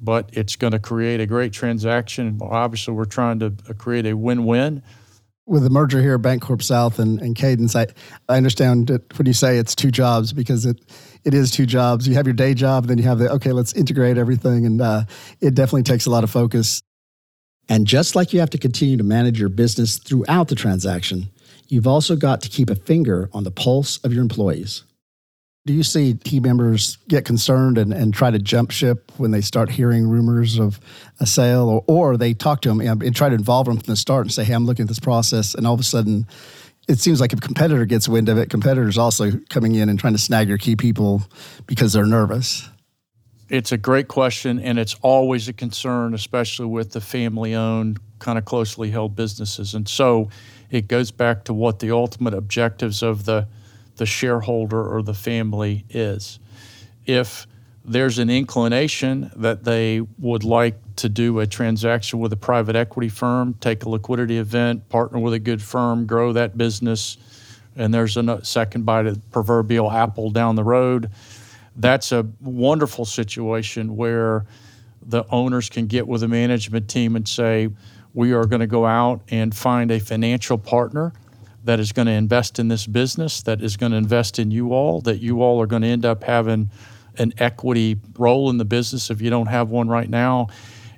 but 0.00 0.30
it's 0.32 0.56
going 0.56 0.72
to 0.72 0.78
create 0.78 1.20
a 1.20 1.26
great 1.26 1.52
transaction. 1.52 2.38
Obviously, 2.42 2.94
we're 2.94 3.06
trying 3.06 3.38
to 3.40 3.50
create 3.78 4.06
a 4.06 4.14
win 4.14 4.44
win 4.44 4.82
with 5.46 5.62
the 5.62 5.70
merger 5.70 6.00
here, 6.00 6.18
Bancorp 6.18 6.62
South 6.62 6.98
and, 6.98 7.20
and 7.20 7.36
Cadence, 7.36 7.76
I, 7.76 7.86
I 8.28 8.36
understand 8.36 8.88
that 8.88 9.16
when 9.18 9.26
you 9.26 9.32
say 9.32 9.58
it's 9.58 9.74
two 9.74 9.90
jobs 9.90 10.32
because 10.32 10.64
it 10.64 10.80
it 11.24 11.34
is 11.34 11.50
two 11.50 11.66
jobs. 11.66 12.06
You 12.06 12.14
have 12.14 12.26
your 12.26 12.34
day 12.34 12.54
job, 12.54 12.86
then 12.86 12.98
you 12.98 13.04
have 13.04 13.18
the 13.18 13.30
okay, 13.32 13.52
let's 13.52 13.72
integrate 13.72 14.18
everything, 14.18 14.66
and 14.66 14.80
uh, 14.80 15.04
it 15.40 15.54
definitely 15.54 15.84
takes 15.84 16.06
a 16.06 16.10
lot 16.10 16.24
of 16.24 16.30
focus. 16.30 16.82
And 17.68 17.86
just 17.86 18.14
like 18.14 18.32
you 18.32 18.40
have 18.40 18.50
to 18.50 18.58
continue 18.58 18.96
to 18.98 19.04
manage 19.04 19.40
your 19.40 19.48
business 19.48 19.96
throughout 19.98 20.48
the 20.48 20.54
transaction, 20.54 21.30
you've 21.68 21.86
also 21.86 22.14
got 22.14 22.42
to 22.42 22.48
keep 22.50 22.68
a 22.68 22.74
finger 22.74 23.30
on 23.32 23.44
the 23.44 23.50
pulse 23.50 23.98
of 24.04 24.12
your 24.12 24.22
employees. 24.22 24.84
Do 25.66 25.72
you 25.72 25.82
see 25.82 26.12
team 26.12 26.42
members 26.42 26.98
get 27.08 27.24
concerned 27.24 27.78
and, 27.78 27.90
and 27.90 28.12
try 28.12 28.30
to 28.30 28.38
jump 28.38 28.70
ship 28.70 29.10
when 29.16 29.30
they 29.30 29.40
start 29.40 29.70
hearing 29.70 30.06
rumors 30.06 30.58
of 30.58 30.78
a 31.20 31.26
sale, 31.26 31.68
or, 31.68 31.84
or 31.86 32.16
they 32.18 32.34
talk 32.34 32.60
to 32.62 32.68
them 32.68 32.80
and, 32.80 33.02
and 33.02 33.16
try 33.16 33.30
to 33.30 33.34
involve 33.34 33.66
them 33.66 33.78
from 33.78 33.86
the 33.86 33.96
start 33.96 34.26
and 34.26 34.32
say, 34.32 34.44
hey, 34.44 34.52
I'm 34.52 34.66
looking 34.66 34.82
at 34.82 34.88
this 34.88 35.00
process, 35.00 35.54
and 35.54 35.66
all 35.66 35.72
of 35.72 35.80
a 35.80 35.84
sudden 35.84 36.26
it 36.86 36.98
seems 36.98 37.18
like 37.18 37.32
if 37.32 37.38
a 37.38 37.42
competitor 37.42 37.86
gets 37.86 38.06
wind 38.08 38.28
of 38.28 38.36
it, 38.36 38.50
competitors 38.50 38.98
also 38.98 39.32
coming 39.48 39.74
in 39.74 39.88
and 39.88 39.98
trying 39.98 40.12
to 40.12 40.18
snag 40.18 40.48
your 40.48 40.58
key 40.58 40.76
people 40.76 41.22
because 41.66 41.94
they're 41.94 42.04
nervous. 42.04 42.68
It's 43.48 43.72
a 43.72 43.78
great 43.78 44.08
question, 44.08 44.58
and 44.58 44.78
it's 44.78 44.96
always 45.00 45.48
a 45.48 45.54
concern, 45.54 46.12
especially 46.12 46.66
with 46.66 46.92
the 46.92 47.00
family 47.00 47.54
owned, 47.54 48.00
kind 48.18 48.36
of 48.36 48.44
closely 48.44 48.90
held 48.90 49.16
businesses. 49.16 49.74
And 49.74 49.88
so 49.88 50.28
it 50.70 50.88
goes 50.88 51.10
back 51.10 51.44
to 51.44 51.54
what 51.54 51.78
the 51.78 51.90
ultimate 51.90 52.34
objectives 52.34 53.02
of 53.02 53.24
the 53.24 53.48
the 53.96 54.06
shareholder 54.06 54.82
or 54.82 55.02
the 55.02 55.14
family 55.14 55.84
is. 55.90 56.38
If 57.06 57.46
there's 57.84 58.18
an 58.18 58.30
inclination 58.30 59.30
that 59.36 59.64
they 59.64 60.00
would 60.18 60.42
like 60.42 60.76
to 60.96 61.08
do 61.08 61.40
a 61.40 61.46
transaction 61.46 62.18
with 62.18 62.32
a 62.32 62.36
private 62.36 62.76
equity 62.76 63.08
firm, 63.08 63.54
take 63.60 63.84
a 63.84 63.88
liquidity 63.88 64.38
event, 64.38 64.88
partner 64.88 65.18
with 65.18 65.34
a 65.34 65.38
good 65.38 65.62
firm, 65.62 66.06
grow 66.06 66.32
that 66.32 66.56
business, 66.56 67.18
and 67.76 67.92
there's 67.92 68.16
a 68.16 68.44
second 68.44 68.86
bite 68.86 69.06
of 69.06 69.14
the 69.14 69.20
proverbial 69.30 69.90
apple 69.90 70.30
down 70.30 70.54
the 70.56 70.64
road. 70.64 71.10
That's 71.76 72.12
a 72.12 72.26
wonderful 72.40 73.04
situation 73.04 73.96
where 73.96 74.46
the 75.02 75.24
owners 75.30 75.68
can 75.68 75.86
get 75.86 76.06
with 76.06 76.22
the 76.22 76.28
management 76.28 76.88
team 76.88 77.16
and 77.16 77.28
say, 77.28 77.68
We 78.14 78.32
are 78.32 78.46
going 78.46 78.60
to 78.60 78.66
go 78.66 78.86
out 78.86 79.22
and 79.28 79.54
find 79.54 79.90
a 79.90 79.98
financial 79.98 80.56
partner 80.56 81.12
that 81.64 81.80
is 81.80 81.92
going 81.92 82.06
to 82.06 82.12
invest 82.12 82.58
in 82.58 82.68
this 82.68 82.86
business, 82.86 83.42
that 83.42 83.62
is 83.62 83.76
going 83.76 83.92
to 83.92 83.98
invest 83.98 84.38
in 84.38 84.50
you 84.50 84.72
all, 84.72 85.00
that 85.02 85.20
you 85.20 85.42
all 85.42 85.60
are 85.60 85.66
going 85.66 85.82
to 85.82 85.88
end 85.88 86.04
up 86.04 86.24
having 86.24 86.70
an 87.16 87.32
equity 87.38 87.96
role 88.18 88.50
in 88.50 88.58
the 88.58 88.64
business 88.64 89.10
if 89.10 89.20
you 89.20 89.30
don't 89.30 89.46
have 89.46 89.70
one 89.70 89.88
right 89.88 90.08
now. 90.08 90.48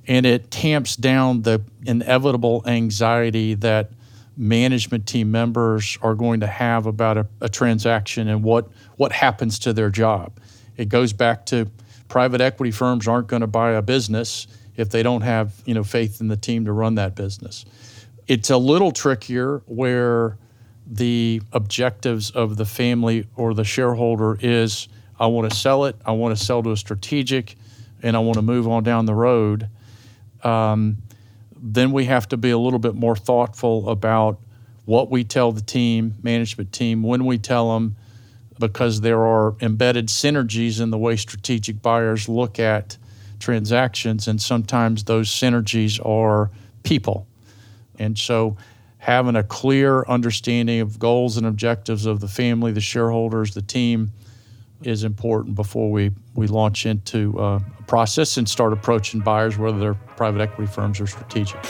And 0.08 0.24
it 0.24 0.50
tamps 0.50 0.96
down 0.96 1.42
the 1.42 1.62
inevitable 1.84 2.62
anxiety 2.66 3.54
that 3.54 3.90
management 4.36 5.06
team 5.06 5.30
members 5.30 5.98
are 6.02 6.14
going 6.14 6.40
to 6.40 6.46
have 6.46 6.86
about 6.86 7.16
a, 7.16 7.26
a 7.40 7.48
transaction 7.48 8.28
and 8.28 8.42
what, 8.42 8.68
what 8.96 9.12
happens 9.12 9.58
to 9.60 9.72
their 9.72 9.90
job. 9.90 10.38
It 10.76 10.88
goes 10.88 11.12
back 11.12 11.46
to 11.46 11.70
private 12.08 12.40
equity 12.40 12.70
firms 12.70 13.08
aren't 13.08 13.26
going 13.26 13.40
to 13.40 13.46
buy 13.46 13.72
a 13.72 13.82
business 13.82 14.46
if 14.76 14.90
they 14.90 15.02
don't 15.02 15.22
have 15.22 15.54
you 15.64 15.74
know 15.74 15.82
faith 15.84 16.20
in 16.20 16.28
the 16.28 16.36
team 16.36 16.66
to 16.66 16.72
run 16.72 16.96
that 16.96 17.14
business. 17.14 17.64
It's 18.26 18.50
a 18.50 18.56
little 18.56 18.92
trickier 18.92 19.62
where 19.66 20.36
the 20.86 21.42
objectives 21.52 22.30
of 22.30 22.56
the 22.56 22.64
family 22.64 23.26
or 23.34 23.54
the 23.54 23.64
shareholder 23.64 24.38
is 24.40 24.88
I 25.18 25.26
want 25.26 25.50
to 25.50 25.56
sell 25.56 25.86
it, 25.86 25.96
I 26.04 26.12
want 26.12 26.36
to 26.36 26.44
sell 26.44 26.62
to 26.62 26.70
a 26.72 26.76
strategic, 26.76 27.56
and 28.02 28.16
I 28.16 28.20
want 28.20 28.36
to 28.36 28.42
move 28.42 28.68
on 28.68 28.84
down 28.84 29.06
the 29.06 29.14
road, 29.14 29.68
um, 30.44 30.98
then 31.56 31.90
we 31.90 32.04
have 32.04 32.28
to 32.28 32.36
be 32.36 32.50
a 32.50 32.58
little 32.58 32.78
bit 32.78 32.94
more 32.94 33.16
thoughtful 33.16 33.88
about 33.88 34.38
what 34.84 35.10
we 35.10 35.24
tell 35.24 35.50
the 35.52 35.62
team, 35.62 36.14
management 36.22 36.72
team, 36.72 37.02
when 37.02 37.24
we 37.24 37.38
tell 37.38 37.74
them, 37.74 37.96
because 38.58 39.00
there 39.00 39.24
are 39.26 39.54
embedded 39.60 40.08
synergies 40.08 40.80
in 40.80 40.90
the 40.90 40.98
way 40.98 41.16
strategic 41.16 41.82
buyers 41.82 42.28
look 42.28 42.58
at 42.58 42.96
transactions, 43.40 44.28
and 44.28 44.40
sometimes 44.40 45.04
those 45.04 45.28
synergies 45.28 46.04
are 46.06 46.50
people. 46.82 47.26
And 47.98 48.16
so 48.16 48.56
having 49.06 49.36
a 49.36 49.42
clear 49.44 50.04
understanding 50.08 50.80
of 50.80 50.98
goals 50.98 51.36
and 51.36 51.46
objectives 51.46 52.06
of 52.06 52.18
the 52.18 52.26
family, 52.26 52.72
the 52.72 52.80
shareholders, 52.80 53.54
the 53.54 53.62
team 53.62 54.10
is 54.82 55.04
important 55.04 55.54
before 55.54 55.92
we, 55.92 56.10
we 56.34 56.48
launch 56.48 56.86
into 56.86 57.38
uh, 57.38 57.60
a 57.78 57.82
process 57.84 58.36
and 58.36 58.48
start 58.48 58.72
approaching 58.72 59.20
buyers, 59.20 59.56
whether 59.56 59.78
they're 59.78 59.94
private 59.94 60.40
equity 60.40 60.68
firms 60.68 61.00
or 61.00 61.06
strategic. 61.06 61.62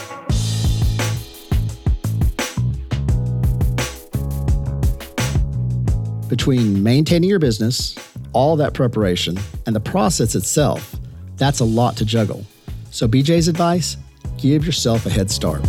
Between 6.27 6.81
maintaining 6.81 7.29
your 7.29 7.37
business, 7.37 7.95
all 8.33 8.55
that 8.55 8.73
preparation, 8.73 9.37
and 9.67 9.75
the 9.75 9.79
process 9.79 10.33
itself, 10.33 10.95
that's 11.35 11.59
a 11.59 11.65
lot 11.65 11.95
to 11.97 12.03
juggle. 12.03 12.43
So, 12.89 13.07
BJ's 13.07 13.47
advice 13.47 13.95
give 14.39 14.65
yourself 14.65 15.05
a 15.05 15.11
head 15.11 15.29
start. 15.29 15.61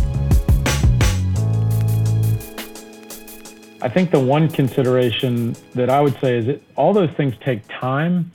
I 3.81 3.87
think 3.87 4.11
the 4.11 4.19
one 4.19 4.49
consideration 4.49 5.55
that 5.75 5.89
I 5.89 6.01
would 6.01 6.19
say 6.19 6.37
is 6.37 6.45
that 6.47 6.61
all 6.75 6.93
those 6.93 7.11
things 7.15 7.33
take 7.45 7.65
time. 7.79 8.31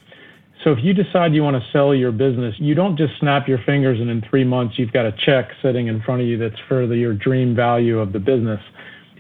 So 0.62 0.72
if 0.72 0.78
you 0.82 0.94
decide 0.94 1.34
you 1.34 1.42
want 1.42 1.62
to 1.62 1.70
sell 1.70 1.94
your 1.94 2.12
business, 2.12 2.54
you 2.58 2.74
don't 2.74 2.96
just 2.96 3.12
snap 3.20 3.46
your 3.46 3.58
fingers 3.58 4.00
and 4.00 4.08
in 4.08 4.22
three 4.22 4.44
months 4.44 4.78
you've 4.78 4.92
got 4.92 5.04
a 5.04 5.12
check 5.12 5.50
sitting 5.60 5.88
in 5.88 6.00
front 6.00 6.22
of 6.22 6.26
you 6.26 6.38
that's 6.38 6.58
for 6.66 6.86
the, 6.86 6.96
your 6.96 7.12
dream 7.12 7.54
value 7.54 7.98
of 7.98 8.14
the 8.14 8.18
business. 8.18 8.60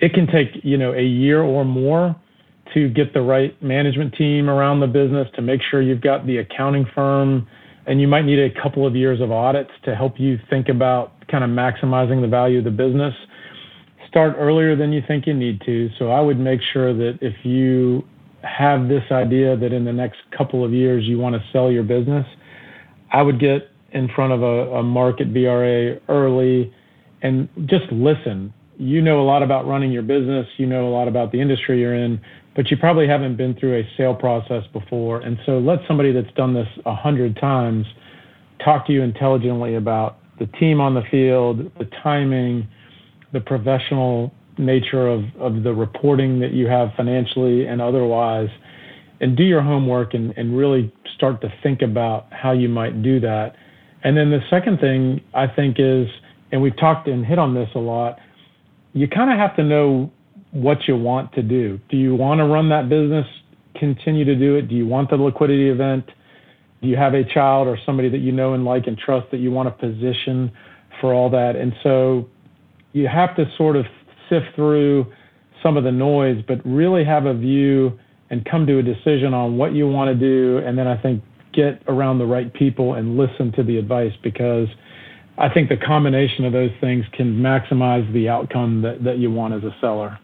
It 0.00 0.14
can 0.14 0.26
take 0.26 0.64
you 0.64 0.78
know 0.78 0.94
a 0.94 1.02
year 1.02 1.42
or 1.42 1.64
more 1.64 2.16
to 2.72 2.88
get 2.88 3.12
the 3.12 3.20
right 3.20 3.60
management 3.62 4.14
team 4.14 4.48
around 4.48 4.80
the 4.80 4.86
business 4.86 5.28
to 5.34 5.42
make 5.42 5.60
sure 5.70 5.82
you've 5.82 6.00
got 6.00 6.26
the 6.26 6.38
accounting 6.38 6.86
firm, 6.94 7.46
and 7.86 8.00
you 8.00 8.08
might 8.08 8.24
need 8.24 8.38
a 8.38 8.50
couple 8.62 8.86
of 8.86 8.96
years 8.96 9.20
of 9.20 9.30
audits 9.30 9.70
to 9.84 9.94
help 9.94 10.18
you 10.18 10.38
think 10.48 10.70
about 10.70 11.12
kind 11.28 11.44
of 11.44 11.50
maximizing 11.50 12.22
the 12.22 12.28
value 12.28 12.58
of 12.58 12.64
the 12.64 12.70
business 12.70 13.14
start 14.14 14.36
earlier 14.38 14.76
than 14.76 14.92
you 14.92 15.02
think 15.08 15.26
you 15.26 15.34
need 15.34 15.60
to. 15.62 15.90
So 15.98 16.12
I 16.12 16.20
would 16.20 16.38
make 16.38 16.60
sure 16.72 16.94
that 16.94 17.18
if 17.20 17.34
you 17.44 18.04
have 18.44 18.86
this 18.86 19.02
idea 19.10 19.56
that 19.56 19.72
in 19.72 19.84
the 19.84 19.92
next 19.92 20.18
couple 20.30 20.64
of 20.64 20.72
years 20.72 21.02
you 21.02 21.18
want 21.18 21.34
to 21.34 21.42
sell 21.52 21.68
your 21.68 21.82
business, 21.82 22.24
I 23.12 23.22
would 23.22 23.40
get 23.40 23.72
in 23.90 24.08
front 24.14 24.32
of 24.32 24.40
a, 24.44 24.76
a 24.76 24.82
Mark 24.84 25.20
at 25.20 25.26
VRA 25.32 26.00
early 26.08 26.72
and 27.22 27.48
just 27.66 27.90
listen. 27.90 28.54
You 28.78 29.02
know 29.02 29.20
a 29.20 29.26
lot 29.26 29.42
about 29.42 29.66
running 29.66 29.90
your 29.90 30.02
business, 30.04 30.46
you 30.58 30.66
know 30.66 30.86
a 30.86 30.92
lot 30.92 31.08
about 31.08 31.32
the 31.32 31.40
industry 31.40 31.80
you're 31.80 31.96
in, 31.96 32.20
but 32.54 32.70
you 32.70 32.76
probably 32.76 33.08
haven't 33.08 33.36
been 33.36 33.56
through 33.56 33.80
a 33.80 33.88
sale 33.96 34.14
process 34.14 34.62
before. 34.72 35.22
And 35.22 35.38
so 35.44 35.58
let 35.58 35.80
somebody 35.88 36.12
that's 36.12 36.32
done 36.36 36.54
this 36.54 36.68
a 36.86 36.94
hundred 36.94 37.36
times 37.40 37.84
talk 38.64 38.86
to 38.86 38.92
you 38.92 39.02
intelligently 39.02 39.74
about 39.74 40.18
the 40.38 40.46
team 40.46 40.80
on 40.80 40.94
the 40.94 41.02
field, 41.10 41.68
the 41.80 41.88
timing, 42.00 42.68
the 43.34 43.40
professional 43.40 44.32
nature 44.56 45.08
of, 45.08 45.24
of 45.38 45.62
the 45.64 45.74
reporting 45.74 46.40
that 46.40 46.52
you 46.52 46.66
have 46.68 46.88
financially 46.96 47.66
and 47.66 47.82
otherwise, 47.82 48.48
and 49.20 49.36
do 49.36 49.42
your 49.42 49.60
homework 49.60 50.14
and, 50.14 50.32
and 50.38 50.56
really 50.56 50.92
start 51.14 51.40
to 51.40 51.52
think 51.62 51.82
about 51.82 52.26
how 52.32 52.52
you 52.52 52.68
might 52.68 53.02
do 53.02 53.20
that. 53.20 53.56
And 54.04 54.16
then 54.16 54.30
the 54.30 54.40
second 54.48 54.78
thing 54.78 55.20
I 55.34 55.46
think 55.46 55.76
is, 55.78 56.06
and 56.52 56.62
we've 56.62 56.76
talked 56.76 57.08
and 57.08 57.26
hit 57.26 57.38
on 57.38 57.54
this 57.54 57.68
a 57.74 57.78
lot, 57.78 58.18
you 58.92 59.08
kind 59.08 59.30
of 59.30 59.38
have 59.38 59.56
to 59.56 59.64
know 59.64 60.12
what 60.52 60.86
you 60.86 60.96
want 60.96 61.32
to 61.32 61.42
do. 61.42 61.80
Do 61.88 61.96
you 61.96 62.14
want 62.14 62.38
to 62.38 62.44
run 62.44 62.68
that 62.68 62.88
business, 62.88 63.26
continue 63.74 64.24
to 64.24 64.36
do 64.36 64.54
it? 64.56 64.68
Do 64.68 64.76
you 64.76 64.86
want 64.86 65.10
the 65.10 65.16
liquidity 65.16 65.68
event? 65.68 66.08
Do 66.80 66.88
you 66.88 66.96
have 66.96 67.14
a 67.14 67.24
child 67.24 67.66
or 67.66 67.76
somebody 67.84 68.08
that 68.10 68.18
you 68.18 68.30
know 68.30 68.54
and 68.54 68.64
like 68.64 68.86
and 68.86 68.96
trust 68.96 69.32
that 69.32 69.38
you 69.38 69.50
want 69.50 69.68
to 69.68 69.86
position 69.86 70.52
for 71.00 71.12
all 71.12 71.30
that? 71.30 71.56
And 71.56 71.72
so 71.82 72.28
you 72.94 73.08
have 73.08 73.36
to 73.36 73.44
sort 73.58 73.76
of 73.76 73.84
sift 74.30 74.46
through 74.54 75.12
some 75.62 75.76
of 75.76 75.84
the 75.84 75.92
noise, 75.92 76.42
but 76.46 76.64
really 76.64 77.04
have 77.04 77.26
a 77.26 77.34
view 77.34 77.98
and 78.30 78.44
come 78.44 78.66
to 78.66 78.78
a 78.78 78.82
decision 78.82 79.34
on 79.34 79.58
what 79.58 79.72
you 79.74 79.86
want 79.86 80.08
to 80.08 80.14
do. 80.14 80.64
And 80.64 80.78
then 80.78 80.86
I 80.86 80.96
think 80.96 81.22
get 81.52 81.82
around 81.88 82.18
the 82.18 82.26
right 82.26 82.52
people 82.54 82.94
and 82.94 83.16
listen 83.16 83.52
to 83.52 83.62
the 83.62 83.78
advice 83.78 84.12
because 84.22 84.68
I 85.36 85.48
think 85.48 85.68
the 85.68 85.76
combination 85.76 86.44
of 86.44 86.52
those 86.52 86.70
things 86.80 87.04
can 87.12 87.36
maximize 87.40 88.10
the 88.12 88.28
outcome 88.28 88.82
that, 88.82 89.02
that 89.04 89.18
you 89.18 89.30
want 89.30 89.54
as 89.54 89.64
a 89.64 89.74
seller. 89.80 90.18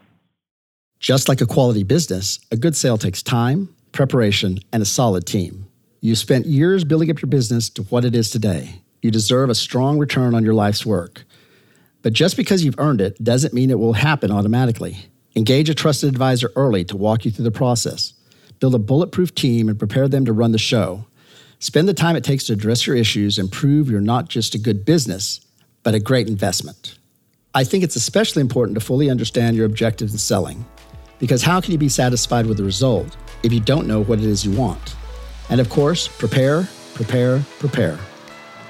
Just 0.99 1.27
like 1.27 1.41
a 1.41 1.45
quality 1.45 1.83
business, 1.83 2.39
a 2.51 2.57
good 2.57 2.75
sale 2.75 2.97
takes 2.97 3.21
time, 3.21 3.73
preparation, 3.91 4.59
and 4.71 4.81
a 4.81 4.85
solid 4.85 5.25
team. 5.25 5.67
You 5.99 6.15
spent 6.15 6.45
years 6.45 6.83
building 6.83 7.11
up 7.11 7.21
your 7.21 7.29
business 7.29 7.69
to 7.71 7.83
what 7.83 8.05
it 8.05 8.15
is 8.15 8.29
today. 8.29 8.81
You 9.01 9.11
deserve 9.11 9.49
a 9.49 9.55
strong 9.55 9.97
return 9.97 10.35
on 10.35 10.43
your 10.43 10.53
life's 10.53 10.85
work. 10.85 11.25
But 12.01 12.13
just 12.13 12.35
because 12.35 12.63
you've 12.63 12.79
earned 12.79 13.01
it 13.01 13.23
doesn't 13.23 13.53
mean 13.53 13.69
it 13.69 13.79
will 13.79 13.93
happen 13.93 14.31
automatically. 14.31 15.05
Engage 15.35 15.69
a 15.69 15.75
trusted 15.75 16.09
advisor 16.09 16.51
early 16.55 16.83
to 16.85 16.97
walk 16.97 17.25
you 17.25 17.31
through 17.31 17.45
the 17.45 17.51
process. 17.51 18.13
Build 18.59 18.75
a 18.75 18.79
bulletproof 18.79 19.33
team 19.33 19.69
and 19.69 19.79
prepare 19.79 20.07
them 20.07 20.25
to 20.25 20.33
run 20.33 20.51
the 20.51 20.57
show. 20.57 21.05
Spend 21.59 21.87
the 21.87 21.93
time 21.93 22.15
it 22.15 22.23
takes 22.23 22.45
to 22.45 22.53
address 22.53 22.87
your 22.87 22.95
issues 22.95 23.37
and 23.37 23.51
prove 23.51 23.89
you're 23.89 24.01
not 24.01 24.29
just 24.29 24.55
a 24.55 24.59
good 24.59 24.83
business, 24.83 25.41
but 25.83 25.93
a 25.93 25.99
great 25.99 26.27
investment. 26.27 26.97
I 27.53 27.63
think 27.63 27.83
it's 27.83 27.95
especially 27.95 28.41
important 28.41 28.75
to 28.75 28.85
fully 28.85 29.09
understand 29.09 29.55
your 29.55 29.65
objectives 29.65 30.11
in 30.11 30.17
selling, 30.17 30.65
because 31.19 31.43
how 31.43 31.61
can 31.61 31.71
you 31.71 31.77
be 31.77 31.89
satisfied 31.89 32.45
with 32.45 32.57
the 32.57 32.63
result 32.63 33.15
if 33.43 33.53
you 33.53 33.59
don't 33.59 33.87
know 33.87 34.03
what 34.03 34.19
it 34.19 34.25
is 34.25 34.43
you 34.43 34.51
want? 34.51 34.95
And 35.49 35.61
of 35.61 35.69
course, 35.69 36.07
prepare, 36.07 36.67
prepare, 36.95 37.39
prepare. 37.59 37.99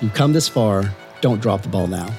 You've 0.02 0.14
come 0.14 0.34
this 0.34 0.50
far, 0.50 0.84
don't 1.22 1.42
drop 1.42 1.62
the 1.62 1.70
ball 1.70 1.88
now. 1.88 2.14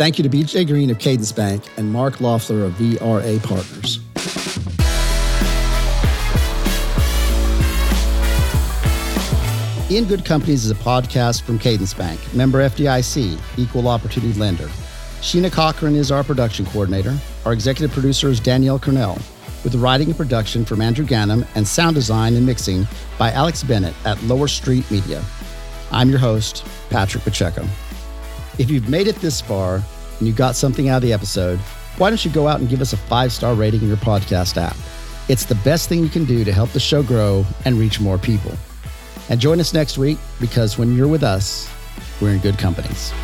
Thank 0.00 0.16
you 0.16 0.22
to 0.22 0.30
BJ 0.30 0.66
Green 0.66 0.88
of 0.88 0.98
Cadence 0.98 1.30
Bank 1.30 1.62
and 1.76 1.92
Mark 1.92 2.22
Loeffler 2.22 2.64
of 2.64 2.72
VRA 2.72 3.38
Partners. 3.42 4.00
In 9.94 10.06
Good 10.06 10.24
Companies 10.24 10.64
is 10.64 10.70
a 10.70 10.74
podcast 10.74 11.42
from 11.42 11.58
Cadence 11.58 11.92
Bank, 11.92 12.18
member 12.32 12.66
FDIC, 12.66 13.38
equal 13.58 13.88
opportunity 13.88 14.32
lender. 14.40 14.68
Sheena 15.20 15.52
Cochran 15.52 15.94
is 15.94 16.10
our 16.10 16.24
production 16.24 16.64
coordinator. 16.64 17.14
Our 17.44 17.52
executive 17.52 17.92
producer 17.92 18.30
is 18.30 18.40
Danielle 18.40 18.78
Cornell, 18.78 19.18
with 19.64 19.74
writing 19.74 20.08
and 20.08 20.16
production 20.16 20.64
from 20.64 20.80
Andrew 20.80 21.04
Gannum 21.04 21.46
and 21.54 21.68
sound 21.68 21.94
design 21.94 22.36
and 22.36 22.46
mixing 22.46 22.88
by 23.18 23.32
Alex 23.32 23.62
Bennett 23.62 23.94
at 24.06 24.22
Lower 24.22 24.48
Street 24.48 24.90
Media. 24.90 25.22
I'm 25.92 26.08
your 26.08 26.20
host, 26.20 26.64
Patrick 26.88 27.22
Pacheco. 27.22 27.68
If 28.60 28.70
you've 28.70 28.90
made 28.90 29.08
it 29.08 29.16
this 29.16 29.40
far 29.40 29.76
and 29.76 30.28
you 30.28 30.34
got 30.34 30.54
something 30.54 30.90
out 30.90 30.96
of 30.96 31.02
the 31.02 31.14
episode, 31.14 31.58
why 31.96 32.10
don't 32.10 32.22
you 32.22 32.30
go 32.30 32.46
out 32.46 32.60
and 32.60 32.68
give 32.68 32.82
us 32.82 32.92
a 32.92 32.96
five 32.98 33.32
star 33.32 33.54
rating 33.54 33.80
in 33.80 33.88
your 33.88 33.96
podcast 33.96 34.58
app? 34.58 34.76
It's 35.30 35.46
the 35.46 35.54
best 35.54 35.88
thing 35.88 36.02
you 36.02 36.10
can 36.10 36.26
do 36.26 36.44
to 36.44 36.52
help 36.52 36.68
the 36.72 36.78
show 36.78 37.02
grow 37.02 37.46
and 37.64 37.78
reach 37.78 38.00
more 38.00 38.18
people. 38.18 38.52
And 39.30 39.40
join 39.40 39.60
us 39.60 39.72
next 39.72 39.96
week 39.96 40.18
because 40.42 40.76
when 40.76 40.94
you're 40.94 41.08
with 41.08 41.22
us, 41.22 41.70
we're 42.20 42.32
in 42.32 42.40
good 42.40 42.58
companies. 42.58 43.14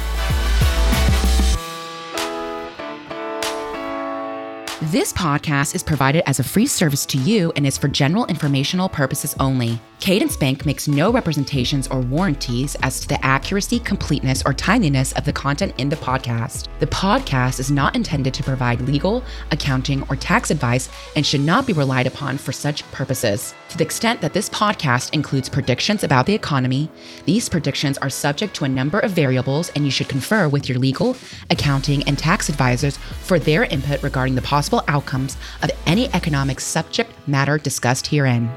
This 4.93 5.13
podcast 5.13 5.75
is 5.75 5.83
provided 5.83 6.23
as 6.29 6.39
a 6.39 6.45
free 6.45 6.69
service 6.69 7.05
to 7.07 7.19
you 7.19 7.53
and 7.57 7.67
is 7.67 7.77
for 7.77 7.89
general 7.89 8.25
informational 8.27 8.89
purposes 8.89 9.35
only. 9.41 9.81
Cadence 9.99 10.37
Bank 10.37 10.65
makes 10.65 10.87
no 10.87 11.11
representations 11.11 11.89
or 11.89 12.01
warranties 12.03 12.77
as 12.85 13.01
to 13.01 13.09
the 13.09 13.25
accuracy, 13.25 13.81
completeness, 13.81 14.45
or 14.47 14.55
timeliness 14.55 15.13
of 15.15 15.25
the 15.25 15.33
content 15.33 15.75
in 15.79 15.89
the 15.89 15.97
podcast. 15.97 16.69
The 16.79 16.87
podcast 16.87 17.59
is 17.59 17.69
not 17.69 17.97
intended 17.97 18.33
to 18.35 18.45
provide 18.45 18.81
legal, 18.83 19.25
accounting, 19.51 20.05
or 20.09 20.15
tax 20.15 20.53
advice 20.53 20.89
and 21.17 21.27
should 21.27 21.41
not 21.41 21.67
be 21.67 21.73
relied 21.73 22.07
upon 22.07 22.39
for 22.39 22.53
such 22.53 22.89
purposes. 22.93 23.55
To 23.77 23.79
the 23.79 23.85
extent 23.85 24.23
that 24.23 24.33
this 24.33 24.49
podcast 24.49 25.13
includes 25.13 25.51
predictions 25.51 26.03
about 26.03 26.25
the 26.25 26.33
economy, 26.33 26.89
these 27.27 27.47
predictions 27.47 27.99
are 27.99 28.09
subject 28.09 28.57
to 28.57 28.65
a 28.65 28.69
number 28.71 28.99
of 29.01 29.11
variables, 29.11 29.69
and 29.77 29.85
you 29.85 29.91
should 29.91 30.09
confer 30.09 30.49
with 30.49 30.67
your 30.67 30.79
legal, 30.79 31.15
accounting, 31.51 32.03
and 32.05 32.19
tax 32.19 32.49
advisors 32.49 32.97
for 32.97 33.39
their 33.39 33.65
input 33.65 34.03
regarding 34.03 34.35
the 34.35 34.41
possible 34.41 34.83
outcomes 34.89 35.37
of 35.63 35.71
any 35.85 36.09
economic 36.15 36.59
subject 36.59 37.13
matter 37.29 37.59
discussed 37.59 38.07
herein. 38.07 38.51